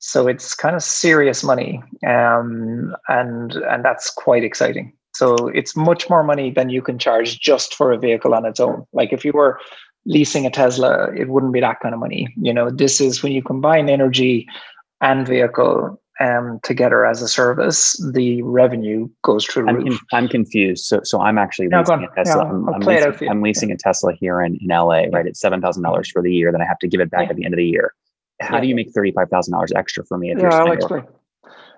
so 0.00 0.26
it's 0.26 0.54
kind 0.54 0.74
of 0.74 0.82
serious 0.82 1.44
money, 1.44 1.82
um, 2.06 2.96
and 3.08 3.52
and 3.52 3.84
that's 3.84 4.10
quite 4.10 4.42
exciting. 4.42 4.94
So 5.14 5.48
it's 5.48 5.76
much 5.76 6.08
more 6.08 6.24
money 6.24 6.50
than 6.50 6.70
you 6.70 6.80
can 6.80 6.98
charge 6.98 7.38
just 7.38 7.74
for 7.74 7.92
a 7.92 7.98
vehicle 7.98 8.32
on 8.32 8.46
its 8.46 8.60
own. 8.60 8.86
Like 8.94 9.12
if 9.12 9.24
you 9.26 9.32
were 9.32 9.60
leasing 10.06 10.46
a 10.46 10.50
Tesla, 10.50 11.12
it 11.14 11.28
wouldn't 11.28 11.52
be 11.52 11.60
that 11.60 11.80
kind 11.80 11.92
of 11.92 12.00
money. 12.00 12.34
You 12.40 12.54
know, 12.54 12.70
this 12.70 13.00
is 13.00 13.22
when 13.22 13.32
you 13.32 13.42
combine 13.42 13.90
energy 13.90 14.48
and 15.02 15.28
vehicle 15.28 16.00
um, 16.20 16.60
together 16.62 17.06
as 17.06 17.22
a 17.22 17.28
service, 17.28 17.94
the 18.12 18.42
revenue 18.42 19.08
goes 19.22 19.44
through 19.44 19.68
I'm, 19.68 19.76
roof. 19.76 20.00
I'm 20.12 20.28
confused. 20.28 20.84
So, 20.84 21.00
so 21.02 21.20
I'm 21.20 21.38
actually 21.38 21.68
no, 21.68 21.80
leasing 21.80 22.04
a 22.04 22.14
Tesla. 22.14 22.44
Yeah, 22.44 22.50
I'm, 22.50 22.68
I'm, 22.68 22.80
leasing, 22.80 23.28
I'm, 23.28 23.42
leasing, 23.42 23.72
a 23.72 23.76
Tesla 23.76 24.12
here 24.12 24.40
in, 24.42 24.58
in 24.60 24.68
LA, 24.68 25.04
right? 25.12 25.26
It's 25.26 25.40
seven 25.40 25.60
thousand 25.60 25.82
dollars 25.82 26.10
for 26.10 26.22
the 26.22 26.32
year. 26.32 26.52
Then 26.52 26.62
I 26.62 26.66
have 26.66 26.78
to 26.80 26.88
give 26.88 27.00
it 27.00 27.10
back 27.10 27.24
yeah. 27.24 27.30
at 27.30 27.36
the 27.36 27.44
end 27.44 27.54
of 27.54 27.58
the 27.58 27.66
year 27.66 27.94
how 28.40 28.56
yeah. 28.56 28.62
do 28.62 28.66
you 28.68 28.74
make 28.74 28.92
$35,000 28.92 29.68
extra 29.76 30.04
for 30.04 30.18
me? 30.18 30.30
If 30.30 30.38
yeah, 30.38 30.48
I'll 30.48 30.72
explain. 30.72 31.04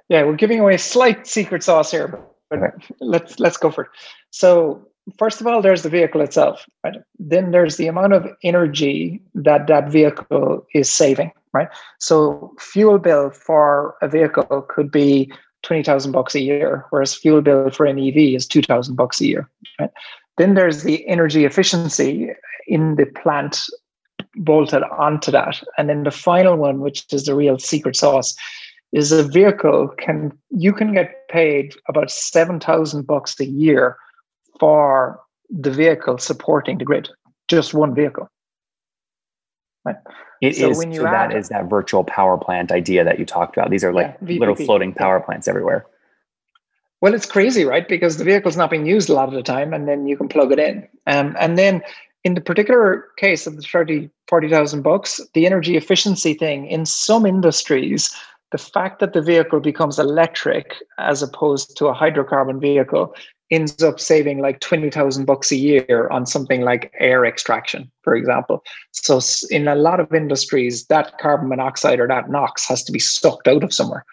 Yeah, 0.09 0.25
we're 0.25 0.37
giving 0.37 0.61
away 0.61 0.75
a 0.75 0.79
slight 0.79 1.27
secret 1.27 1.63
sauce 1.63 1.91
here, 1.91 2.19
but, 2.51 2.59
okay. 2.59 2.87
let's 3.01 3.41
let's 3.41 3.57
go 3.57 3.71
for 3.71 3.85
it. 3.85 3.91
So 4.31 4.87
first 5.19 5.41
of 5.41 5.47
all, 5.47 5.63
there's 5.63 5.83
the 5.83 5.89
vehicle 5.89 6.21
itself, 6.21 6.67
right? 6.85 6.97
Then 7.19 7.51
there's 7.51 7.77
the 7.77 7.87
amount 7.87 8.13
of 8.13 8.29
energy 8.43 9.21
that 9.35 9.67
that 9.67 9.91
vehicle 9.91 10.67
is 10.75 10.91
saving, 10.91 11.33
right? 11.53 11.69
So 11.99 12.55
fuel 12.59 12.99
bill 12.99 13.31
for 13.31 13.97
a 14.03 14.09
vehicle 14.09 14.67
could 14.69 14.91
be 14.91 15.33
twenty 15.63 15.83
thousand 15.83 16.13
bucks 16.13 16.35
a 16.35 16.41
year, 16.41 16.87
whereas 16.91 17.15
fuel 17.15 17.43
bill 17.43 17.71
for 17.71 17.87
an 17.87 17.99
EV 17.99 18.35
is 18.35 18.47
two 18.47 18.63
thousand 18.63 18.97
bucks 18.97 19.21
a 19.21 19.27
year, 19.27 19.49
right? 19.81 19.91
Then 20.39 20.55
there's 20.55 20.83
the 20.83 21.07
energy 21.09 21.45
efficiency 21.45 22.31
in 22.67 22.97
the 22.97 23.07
plant 23.07 23.61
bolted 24.37 24.83
onto 24.85 25.31
that. 25.31 25.63
And 25.77 25.89
then 25.89 26.05
the 26.05 26.11
final 26.11 26.57
one, 26.57 26.81
which 26.81 27.05
is 27.13 27.25
the 27.25 27.35
real 27.35 27.59
secret 27.59 27.97
sauce, 27.97 28.35
is 28.93 29.13
a 29.13 29.23
vehicle 29.23 29.89
can 29.99 30.37
you 30.51 30.73
can 30.73 30.93
get 30.93 31.29
paid 31.29 31.75
about 31.89 32.11
seven 32.11 32.61
thousand 32.61 33.07
bucks 33.07 33.39
a 33.41 33.47
year 33.47 33.97
for 34.63 35.21
the 35.51 35.73
vehicle 35.73 36.19
supporting 36.19 36.79
the 36.79 36.85
grid. 36.85 37.11
Just 37.49 37.75
one 37.75 37.97
vehicle. 37.97 38.29
Right. 39.85 39.97
It 40.41 40.55
so 40.55 40.71
is, 40.71 40.79
when 40.79 40.93
you 40.93 40.99
so 40.99 41.03
that 41.03 41.35
is 41.35 41.49
that 41.49 41.69
virtual 41.69 42.05
power 42.05 42.39
plant 42.39 42.71
idea 42.71 43.03
that 43.03 43.19
you 43.19 43.27
talked 43.27 43.57
about. 43.57 43.71
These 43.71 43.83
are 43.83 43.93
like 43.93 44.17
yeah, 44.25 44.39
little 44.39 44.55
floating 44.55 44.93
power 44.95 45.19
plants 45.19 45.49
everywhere. 45.49 45.85
Well, 47.01 47.13
it's 47.13 47.27
crazy, 47.27 47.65
right? 47.65 47.89
Because 47.89 48.19
the 48.19 48.25
vehicle's 48.25 48.57
not 48.57 48.71
being 48.71 48.87
used 48.87 49.09
a 49.11 49.15
lot 49.15 49.29
of 49.29 49.35
the 49.35 49.43
time, 49.43 49.75
and 49.75 49.89
then 49.89 50.07
you 50.07 50.17
can 50.17 50.29
plug 50.29 50.53
it 50.53 50.61
in. 50.61 50.87
Um, 51.09 51.35
and 51.41 51.59
then 51.59 51.83
in 52.23 52.35
the 52.35 52.41
particular 52.41 53.09
case 53.17 53.49
of 53.49 53.57
the 53.57 53.63
30, 53.63 54.09
40,000 54.29 54.83
bucks, 54.83 55.21
the 55.35 55.45
energy 55.45 55.77
efficiency 55.77 56.35
thing 56.35 56.67
in 56.67 56.87
some 56.87 57.27
industries, 57.27 58.15
the 58.53 58.59
fact 58.59 59.01
that 59.01 59.13
the 59.13 59.23
vehicle 59.23 59.59
becomes 59.59 59.99
electric 59.99 60.77
as 60.99 61.21
opposed 61.21 61.77
to 61.79 61.87
a 61.87 61.95
hydrocarbon 61.95 62.61
vehicle 62.61 63.13
ends 63.53 63.83
up 63.83 64.01
saving 64.01 64.39
like 64.39 64.59
20,000 64.61 65.25
bucks 65.25 65.53
a 65.53 65.57
year 65.57 66.09
on 66.11 66.27
something 66.27 66.63
like 66.63 66.93
air 66.99 67.25
extraction, 67.25 67.91
for 68.03 68.17
example. 68.17 68.65
So 68.91 69.21
in 69.51 69.69
a 69.69 69.75
lot 69.75 70.01
of 70.01 70.13
industries, 70.13 70.87
that 70.87 71.19
carbon 71.19 71.49
monoxide 71.49 72.01
or 72.01 72.09
that 72.09 72.31
NOx 72.31 72.67
has 72.67 72.83
to 72.85 72.93
be 72.93 72.99
sucked 72.99 73.47
out 73.47 73.63
of 73.63 73.73
somewhere. 73.73 74.05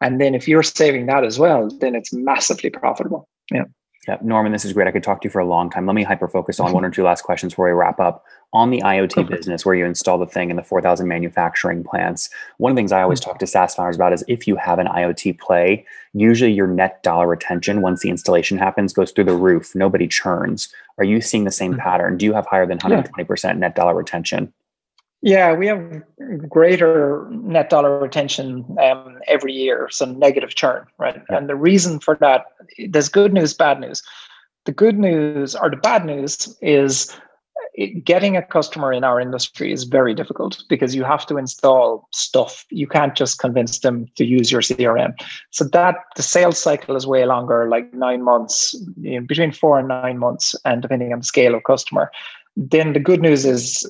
And 0.00 0.20
then 0.20 0.34
if 0.34 0.46
you're 0.46 0.62
saving 0.62 1.06
that 1.06 1.24
as 1.24 1.38
well, 1.38 1.68
then 1.80 1.94
it's 1.94 2.12
massively 2.12 2.70
profitable. 2.70 3.28
Yeah. 3.50 3.64
Yeah, 4.06 4.18
Norman, 4.20 4.52
this 4.52 4.64
is 4.64 4.72
great. 4.74 4.86
I 4.86 4.90
could 4.90 5.02
talk 5.02 5.22
to 5.22 5.26
you 5.26 5.30
for 5.30 5.40
a 5.40 5.46
long 5.46 5.70
time. 5.70 5.86
Let 5.86 5.94
me 5.94 6.02
hyper 6.02 6.28
focus 6.28 6.60
on 6.60 6.72
one 6.72 6.84
or 6.84 6.90
two 6.90 7.02
last 7.02 7.22
questions 7.22 7.52
before 7.54 7.66
we 7.66 7.72
wrap 7.72 8.00
up. 8.00 8.24
On 8.52 8.70
the 8.70 8.80
IoT 8.84 9.28
business, 9.28 9.64
where 9.64 9.74
you 9.74 9.86
install 9.86 10.18
the 10.18 10.26
thing 10.26 10.50
in 10.50 10.56
the 10.56 10.62
4,000 10.62 11.08
manufacturing 11.08 11.82
plants, 11.82 12.28
one 12.58 12.70
of 12.70 12.76
the 12.76 12.78
things 12.78 12.92
I 12.92 13.02
always 13.02 13.20
mm-hmm. 13.20 13.30
talk 13.30 13.38
to 13.38 13.46
SaaS 13.46 13.74
founders 13.74 13.96
about 13.96 14.12
is 14.12 14.22
if 14.28 14.46
you 14.46 14.56
have 14.56 14.78
an 14.78 14.86
IoT 14.88 15.38
play, 15.38 15.86
usually 16.12 16.52
your 16.52 16.66
net 16.66 17.02
dollar 17.02 17.26
retention 17.26 17.80
once 17.80 18.02
the 18.02 18.10
installation 18.10 18.58
happens 18.58 18.92
goes 18.92 19.10
through 19.10 19.24
the 19.24 19.36
roof. 19.36 19.74
Nobody 19.74 20.06
churns. 20.06 20.68
Are 20.98 21.04
you 21.04 21.20
seeing 21.20 21.44
the 21.44 21.50
same 21.50 21.72
mm-hmm. 21.72 21.80
pattern? 21.80 22.18
Do 22.18 22.26
you 22.26 22.34
have 22.34 22.46
higher 22.46 22.66
than 22.66 22.78
120% 22.78 23.58
net 23.58 23.74
dollar 23.74 23.94
retention? 23.94 24.52
Yeah, 25.24 25.54
we 25.54 25.66
have 25.68 26.02
greater 26.50 27.26
net 27.30 27.70
dollar 27.70 27.98
retention 27.98 28.76
um, 28.78 29.18
every 29.26 29.54
year, 29.54 29.88
so 29.90 30.04
negative 30.04 30.54
churn, 30.54 30.84
right? 30.98 31.22
Yeah. 31.30 31.38
And 31.38 31.48
the 31.48 31.56
reason 31.56 31.98
for 31.98 32.16
that, 32.16 32.44
there's 32.90 33.08
good 33.08 33.32
news, 33.32 33.54
bad 33.54 33.80
news. 33.80 34.02
The 34.66 34.72
good 34.72 34.98
news 34.98 35.56
or 35.56 35.70
the 35.70 35.78
bad 35.78 36.04
news 36.04 36.54
is 36.60 37.10
getting 38.04 38.36
a 38.36 38.42
customer 38.42 38.92
in 38.92 39.02
our 39.02 39.18
industry 39.18 39.72
is 39.72 39.84
very 39.84 40.12
difficult 40.12 40.62
because 40.68 40.94
you 40.94 41.04
have 41.04 41.24
to 41.28 41.38
install 41.38 42.06
stuff. 42.12 42.66
You 42.68 42.86
can't 42.86 43.16
just 43.16 43.38
convince 43.38 43.78
them 43.78 44.06
to 44.16 44.26
use 44.26 44.52
your 44.52 44.60
CRM. 44.60 45.14
So 45.52 45.64
that 45.64 45.96
the 46.16 46.22
sales 46.22 46.58
cycle 46.58 46.96
is 46.96 47.06
way 47.06 47.24
longer, 47.24 47.66
like 47.66 47.94
nine 47.94 48.22
months, 48.22 48.74
you 49.00 49.18
know, 49.18 49.26
between 49.26 49.52
four 49.52 49.78
and 49.78 49.88
nine 49.88 50.18
months, 50.18 50.54
and 50.66 50.82
depending 50.82 51.14
on 51.14 51.20
the 51.20 51.24
scale 51.24 51.54
of 51.54 51.64
customer 51.64 52.10
then 52.56 52.92
the 52.92 53.00
good 53.00 53.20
news 53.20 53.44
is 53.44 53.88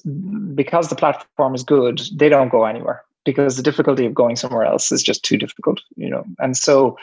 because 0.54 0.88
the 0.88 0.96
platform 0.96 1.54
is 1.54 1.62
good, 1.62 2.02
they 2.14 2.28
don't 2.28 2.50
go 2.50 2.64
anywhere 2.64 3.02
because 3.24 3.56
the 3.56 3.62
difficulty 3.62 4.06
of 4.06 4.14
going 4.14 4.36
somewhere 4.36 4.64
else 4.64 4.92
is 4.92 5.02
just 5.02 5.24
too 5.24 5.36
difficult, 5.36 5.80
you 5.96 6.08
know. 6.08 6.24
And 6.38 6.56
so 6.56 6.96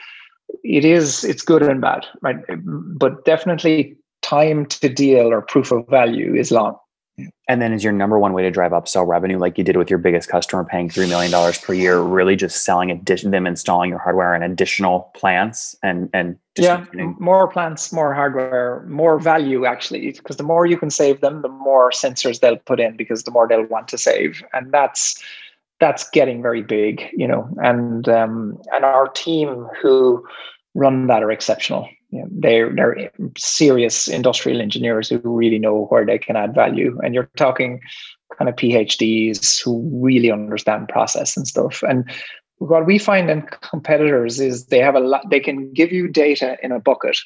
it 0.63 0.85
is 0.85 1.23
it's 1.23 1.43
good 1.43 1.61
and 1.61 1.81
bad, 1.81 2.05
right? 2.21 2.37
But 2.63 3.25
definitely 3.25 3.95
time 4.21 4.65
to 4.67 4.89
deal 4.89 5.31
or 5.31 5.41
proof 5.41 5.71
of 5.71 5.87
value 5.87 6.35
is 6.35 6.51
long. 6.51 6.77
And 7.47 7.61
then 7.61 7.73
is 7.73 7.83
your 7.83 7.91
number 7.91 8.17
one 8.17 8.33
way 8.33 8.43
to 8.43 8.51
drive 8.51 8.71
upsell 8.71 9.05
revenue, 9.05 9.37
like 9.37 9.57
you 9.57 9.63
did 9.63 9.75
with 9.75 9.89
your 9.89 9.99
biggest 9.99 10.29
customer 10.29 10.63
paying 10.63 10.89
$3 10.89 11.09
million 11.09 11.53
per 11.61 11.73
year, 11.73 11.99
really 11.99 12.35
just 12.35 12.63
selling 12.63 12.89
addition 12.89 13.31
them 13.31 13.45
installing 13.45 13.89
your 13.89 13.99
hardware 13.99 14.33
and 14.33 14.43
additional 14.43 15.11
plants 15.15 15.75
and, 15.83 16.09
and 16.13 16.37
yeah, 16.57 16.85
more 16.93 17.47
plants, 17.47 17.93
more 17.93 18.13
hardware, 18.13 18.85
more 18.87 19.19
value 19.19 19.65
actually, 19.65 20.11
because 20.11 20.37
the 20.37 20.43
more 20.43 20.65
you 20.65 20.77
can 20.77 20.89
save 20.89 21.21
them, 21.21 21.41
the 21.41 21.49
more 21.49 21.91
sensors 21.91 22.41
they'll 22.41 22.57
put 22.57 22.79
in 22.79 22.97
because 22.97 23.23
the 23.23 23.31
more 23.31 23.47
they'll 23.47 23.65
want 23.67 23.87
to 23.87 23.97
save. 23.97 24.43
And 24.53 24.71
that's 24.71 25.21
that's 25.79 26.09
getting 26.11 26.41
very 26.41 26.61
big, 26.61 27.03
you 27.13 27.27
know, 27.27 27.49
and 27.57 28.07
um, 28.07 28.61
and 28.73 28.85
our 28.85 29.07
team 29.09 29.67
who 29.81 30.25
run 30.75 31.07
that 31.07 31.23
are 31.23 31.31
exceptional. 31.31 31.89
You 32.11 32.21
know, 32.21 32.27
they're 32.31 32.73
they're 32.75 33.11
serious 33.37 34.07
industrial 34.07 34.61
engineers 34.61 35.09
who 35.09 35.19
really 35.23 35.59
know 35.59 35.85
where 35.85 36.05
they 36.05 36.17
can 36.17 36.35
add 36.35 36.53
value. 36.53 36.99
And 37.03 37.13
you're 37.13 37.29
talking 37.37 37.79
kind 38.37 38.49
of 38.49 38.55
PhDs 38.55 39.61
who 39.63 39.81
really 39.93 40.31
understand 40.31 40.89
process 40.89 41.35
and 41.35 41.47
stuff. 41.47 41.83
And 41.87 42.09
what 42.57 42.85
we 42.85 42.97
find 42.99 43.29
in 43.29 43.41
competitors 43.61 44.39
is 44.39 44.67
they 44.67 44.79
have 44.79 44.95
a 44.95 44.99
lot. 44.99 45.29
They 45.29 45.39
can 45.39 45.71
give 45.73 45.91
you 45.91 46.07
data 46.07 46.57
in 46.61 46.71
a 46.71 46.79
bucket, 46.79 47.17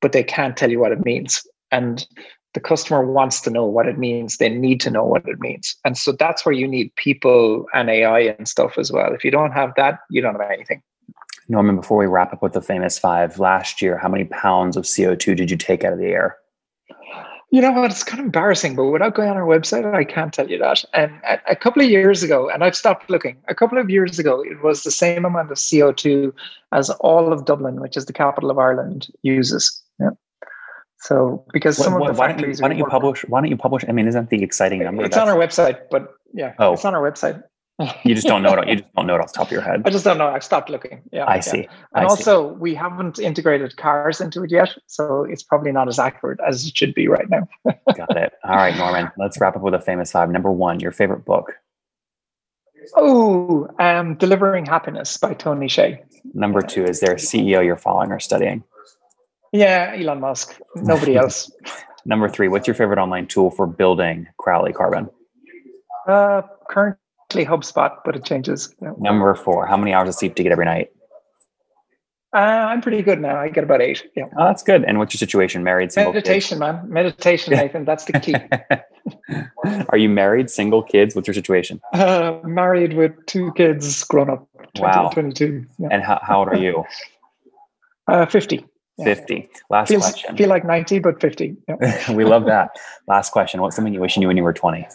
but 0.00 0.12
they 0.12 0.22
can't 0.22 0.56
tell 0.56 0.70
you 0.70 0.80
what 0.80 0.92
it 0.92 1.04
means. 1.04 1.46
And 1.70 2.06
the 2.54 2.60
customer 2.60 3.04
wants 3.04 3.40
to 3.42 3.50
know 3.50 3.64
what 3.64 3.86
it 3.86 3.98
means. 3.98 4.38
They 4.38 4.48
need 4.48 4.80
to 4.80 4.90
know 4.90 5.04
what 5.04 5.28
it 5.28 5.38
means. 5.38 5.76
And 5.84 5.96
so 5.96 6.12
that's 6.12 6.44
where 6.44 6.54
you 6.54 6.66
need 6.66 6.94
people 6.96 7.66
and 7.74 7.88
AI 7.88 8.20
and 8.20 8.48
stuff 8.48 8.78
as 8.78 8.90
well. 8.90 9.12
If 9.12 9.24
you 9.24 9.30
don't 9.30 9.52
have 9.52 9.72
that, 9.76 10.00
you 10.10 10.20
don't 10.20 10.40
have 10.40 10.50
anything. 10.50 10.82
Norman, 11.50 11.76
before 11.76 11.98
we 11.98 12.06
wrap 12.06 12.32
up 12.32 12.42
with 12.42 12.52
the 12.52 12.62
famous 12.62 12.98
five, 12.98 13.38
last 13.38 13.82
year, 13.82 13.98
how 13.98 14.08
many 14.08 14.24
pounds 14.24 14.76
of 14.76 14.84
CO2 14.84 15.36
did 15.36 15.50
you 15.50 15.56
take 15.56 15.84
out 15.84 15.92
of 15.92 15.98
the 15.98 16.06
air? 16.06 16.36
You 17.50 17.60
know 17.60 17.72
what? 17.72 17.90
It's 17.90 18.04
kind 18.04 18.20
of 18.20 18.26
embarrassing, 18.26 18.76
but 18.76 18.84
without 18.84 19.16
going 19.16 19.28
on 19.28 19.36
our 19.36 19.42
website, 19.42 19.92
I 19.92 20.04
can't 20.04 20.32
tell 20.32 20.48
you 20.48 20.58
that. 20.58 20.84
And 20.94 21.10
a, 21.28 21.40
a 21.50 21.56
couple 21.56 21.82
of 21.82 21.90
years 21.90 22.22
ago, 22.22 22.48
and 22.48 22.62
I've 22.62 22.76
stopped 22.76 23.10
looking, 23.10 23.36
a 23.48 23.54
couple 23.56 23.78
of 23.78 23.90
years 23.90 24.20
ago, 24.20 24.40
it 24.42 24.62
was 24.62 24.84
the 24.84 24.92
same 24.92 25.24
amount 25.24 25.50
of 25.50 25.58
CO2 25.58 26.32
as 26.70 26.90
all 27.00 27.32
of 27.32 27.46
Dublin, 27.46 27.80
which 27.80 27.96
is 27.96 28.06
the 28.06 28.12
capital 28.12 28.52
of 28.52 28.58
Ireland, 28.58 29.08
uses. 29.22 29.82
Yeah. 29.98 30.10
So 31.00 31.44
because 31.52 31.76
some 31.76 31.94
what, 31.94 32.10
of 32.10 32.14
the 32.14 32.20
why 32.20 32.28
factories, 32.28 32.60
don't 32.60 32.76
you, 32.76 32.84
why 32.84 32.84
don't 32.84 32.92
you 32.92 33.00
publish? 33.00 33.24
Why 33.26 33.40
don't 33.40 33.50
you 33.50 33.56
publish? 33.56 33.84
I 33.88 33.92
mean, 33.92 34.06
isn't 34.06 34.30
the 34.30 34.44
exciting 34.44 34.84
number? 34.84 35.04
It's 35.04 35.16
on 35.16 35.28
our 35.28 35.36
website, 35.36 35.80
but 35.90 36.14
yeah, 36.32 36.54
oh. 36.60 36.74
it's 36.74 36.84
on 36.84 36.94
our 36.94 37.02
website. 37.02 37.42
you 38.04 38.14
just 38.14 38.26
don't 38.26 38.42
know 38.42 38.52
it. 38.54 38.68
You 38.68 38.76
just 38.76 38.94
don't 38.94 39.06
know 39.06 39.14
it 39.14 39.20
off 39.20 39.32
the 39.32 39.38
top 39.38 39.46
of 39.46 39.52
your 39.52 39.62
head. 39.62 39.82
I 39.84 39.90
just 39.90 40.04
don't 40.04 40.18
know. 40.18 40.28
I've 40.28 40.44
stopped 40.44 40.68
looking. 40.68 41.02
Yeah, 41.12 41.24
I 41.24 41.36
yeah. 41.36 41.40
see. 41.40 41.58
And 41.58 41.68
I 41.94 42.04
also, 42.04 42.50
see. 42.50 42.58
we 42.58 42.74
haven't 42.74 43.18
integrated 43.18 43.76
cars 43.76 44.20
into 44.20 44.42
it 44.44 44.50
yet, 44.50 44.76
so 44.86 45.24
it's 45.24 45.42
probably 45.42 45.72
not 45.72 45.88
as 45.88 45.98
accurate 45.98 46.40
as 46.46 46.66
it 46.66 46.76
should 46.76 46.94
be 46.94 47.08
right 47.08 47.28
now. 47.30 47.48
Got 47.96 48.16
it. 48.16 48.32
All 48.44 48.56
right, 48.56 48.76
Norman. 48.76 49.10
Let's 49.16 49.40
wrap 49.40 49.56
up 49.56 49.62
with 49.62 49.74
a 49.74 49.80
famous 49.80 50.12
five. 50.12 50.30
Number 50.30 50.52
one, 50.52 50.80
your 50.80 50.92
favorite 50.92 51.24
book. 51.24 51.52
Oh, 52.96 53.68
um, 53.78 54.14
Delivering 54.16 54.66
Happiness 54.66 55.16
by 55.16 55.34
Tony 55.34 55.66
Hsieh. 55.66 55.98
Number 56.34 56.62
two, 56.62 56.84
is 56.84 57.00
there 57.00 57.12
a 57.12 57.16
CEO 57.16 57.64
you're 57.64 57.76
following 57.76 58.10
or 58.10 58.20
studying? 58.20 58.64
Yeah, 59.52 59.94
Elon 59.96 60.20
Musk. 60.20 60.60
Nobody 60.76 61.16
else. 61.16 61.50
Number 62.04 62.28
three, 62.28 62.48
what's 62.48 62.66
your 62.66 62.74
favorite 62.74 62.98
online 62.98 63.26
tool 63.26 63.50
for 63.50 63.66
building 63.66 64.26
Crowley 64.38 64.72
Carbon? 64.72 65.08
Uh, 66.06 66.42
currently 66.68 66.99
HubSpot, 67.34 67.96
but 68.04 68.16
it 68.16 68.24
changes. 68.24 68.74
Yeah. 68.82 68.92
Number 68.98 69.34
four, 69.34 69.66
how 69.66 69.76
many 69.76 69.92
hours 69.92 70.08
of 70.08 70.14
sleep 70.14 70.34
do 70.34 70.42
you 70.42 70.44
get 70.44 70.52
every 70.52 70.64
night? 70.64 70.90
Uh, 72.32 72.38
I'm 72.38 72.80
pretty 72.80 73.02
good 73.02 73.20
now. 73.20 73.36
I 73.36 73.48
get 73.48 73.64
about 73.64 73.82
eight. 73.82 74.08
Yeah. 74.14 74.26
Oh, 74.38 74.44
that's 74.44 74.62
good. 74.62 74.84
And 74.84 74.98
what's 74.98 75.12
your 75.12 75.18
situation? 75.18 75.64
Married, 75.64 75.90
single? 75.90 76.12
Meditation, 76.12 76.58
kids? 76.58 76.60
man. 76.60 76.88
Meditation, 76.88 77.54
Nathan. 77.54 77.84
That's 77.84 78.04
the 78.04 78.20
key. 78.20 78.36
Are 79.88 79.98
you 79.98 80.08
married, 80.08 80.48
single, 80.48 80.82
kids? 80.82 81.16
What's 81.16 81.26
your 81.26 81.34
situation? 81.34 81.80
Uh, 81.92 82.38
married 82.44 82.92
with 82.92 83.12
two 83.26 83.52
kids, 83.54 84.04
grown 84.04 84.30
up. 84.30 84.46
20, 84.76 84.96
wow. 84.96 85.10
22. 85.10 85.66
Yeah. 85.78 85.88
And 85.90 86.04
how, 86.04 86.20
how 86.22 86.38
old 86.38 86.48
are 86.48 86.56
you? 86.56 86.84
Uh, 88.06 88.26
50. 88.26 88.64
50. 89.02 89.48
Last 89.68 89.88
Feels, 89.88 90.02
question. 90.02 90.36
Feel 90.36 90.48
like 90.48 90.64
90, 90.64 91.00
but 91.00 91.20
50. 91.20 91.56
Yeah. 91.68 92.12
we 92.12 92.24
love 92.24 92.44
that. 92.46 92.78
Last 93.08 93.32
question. 93.32 93.60
What's 93.60 93.74
something 93.74 93.92
you 93.92 94.00
wish 94.00 94.16
you 94.16 94.20
knew 94.20 94.28
when 94.28 94.36
you 94.36 94.44
were 94.44 94.52
20? 94.52 94.86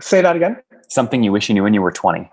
Say 0.00 0.22
that 0.22 0.36
again. 0.36 0.60
Something 0.88 1.22
you 1.22 1.32
wish 1.32 1.48
you 1.48 1.54
knew 1.54 1.62
when 1.62 1.74
you 1.74 1.82
were 1.82 1.92
20. 1.92 2.30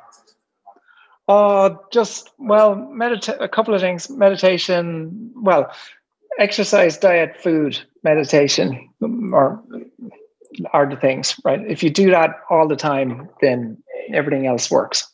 Uh, 1.27 1.71
just, 1.91 2.31
well, 2.37 2.75
medita- 2.75 3.41
a 3.41 3.47
couple 3.47 3.73
of 3.73 3.81
things. 3.81 4.09
Meditation, 4.09 5.31
well, 5.35 5.71
exercise, 6.39 6.97
diet, 6.97 7.35
food, 7.41 7.79
meditation, 8.03 8.89
or 9.33 9.61
are 10.71 10.87
the 10.89 10.95
things, 10.95 11.39
right? 11.43 11.61
If 11.67 11.83
you 11.83 11.89
do 11.89 12.11
that 12.11 12.31
all 12.49 12.67
the 12.67 12.75
time, 12.75 13.29
then 13.41 13.77
everything 14.13 14.45
else 14.45 14.69
works. 14.69 15.11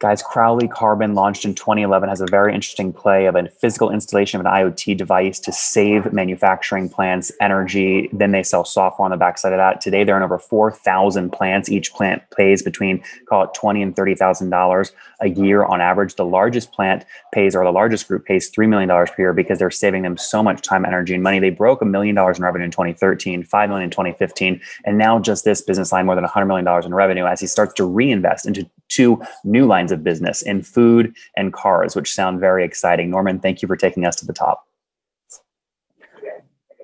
Guys, 0.00 0.22
Crowley 0.22 0.68
Carbon 0.68 1.14
launched 1.14 1.44
in 1.44 1.56
2011 1.56 2.08
has 2.08 2.20
a 2.20 2.26
very 2.26 2.54
interesting 2.54 2.92
play 2.92 3.26
of 3.26 3.34
a 3.34 3.48
physical 3.48 3.90
installation 3.90 4.38
of 4.38 4.46
an 4.46 4.52
IoT 4.52 4.96
device 4.96 5.40
to 5.40 5.50
save 5.50 6.12
manufacturing 6.12 6.88
plants 6.88 7.32
energy. 7.40 8.08
Then 8.12 8.30
they 8.30 8.44
sell 8.44 8.64
software 8.64 9.06
on 9.06 9.10
the 9.10 9.16
backside 9.16 9.52
of 9.52 9.58
that. 9.58 9.80
Today, 9.80 10.04
they're 10.04 10.16
in 10.16 10.22
over 10.22 10.38
4,000 10.38 11.32
plants. 11.32 11.68
Each 11.68 11.92
plant 11.92 12.22
pays 12.30 12.62
between, 12.62 13.02
call 13.28 13.42
it 13.42 13.54
20 13.54 13.82
and 13.82 13.96
$30,000 13.96 14.92
a 15.20 15.28
year 15.30 15.64
on 15.64 15.80
average. 15.80 16.14
The 16.14 16.24
largest 16.24 16.70
plant 16.70 17.04
pays, 17.32 17.56
or 17.56 17.64
the 17.64 17.72
largest 17.72 18.06
group 18.06 18.24
pays 18.24 18.52
$3 18.52 18.68
million 18.68 18.88
per 18.88 19.14
year 19.18 19.32
because 19.32 19.58
they're 19.58 19.68
saving 19.68 20.02
them 20.02 20.16
so 20.16 20.44
much 20.44 20.62
time, 20.62 20.84
energy, 20.84 21.14
and 21.14 21.24
money. 21.24 21.40
They 21.40 21.50
broke 21.50 21.82
a 21.82 21.84
million 21.84 22.14
dollars 22.14 22.38
in 22.38 22.44
revenue 22.44 22.66
in 22.66 22.70
2013, 22.70 23.42
5 23.42 23.68
million 23.68 23.86
in 23.86 23.90
2015, 23.90 24.60
and 24.84 24.96
now 24.96 25.18
just 25.18 25.44
this 25.44 25.60
business 25.60 25.90
line 25.90 26.06
more 26.06 26.14
than 26.14 26.24
$100 26.24 26.46
million 26.46 26.84
in 26.84 26.94
revenue 26.94 27.26
as 27.26 27.40
he 27.40 27.48
starts 27.48 27.74
to 27.74 27.84
reinvest 27.84 28.46
into 28.46 28.70
two 28.86 29.20
new 29.44 29.66
lines 29.88 29.92
of 29.92 30.04
business 30.04 30.42
in 30.42 30.62
food 30.62 31.14
and 31.36 31.52
cars, 31.52 31.96
which 31.96 32.12
sound 32.12 32.40
very 32.40 32.64
exciting. 32.64 33.10
Norman, 33.10 33.40
thank 33.40 33.62
you 33.62 33.68
for 33.68 33.76
taking 33.76 34.04
us 34.04 34.16
to 34.16 34.26
the 34.26 34.32
top. 34.32 34.66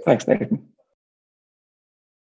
Thanks, 0.04 0.26
Nathan. 0.26 0.68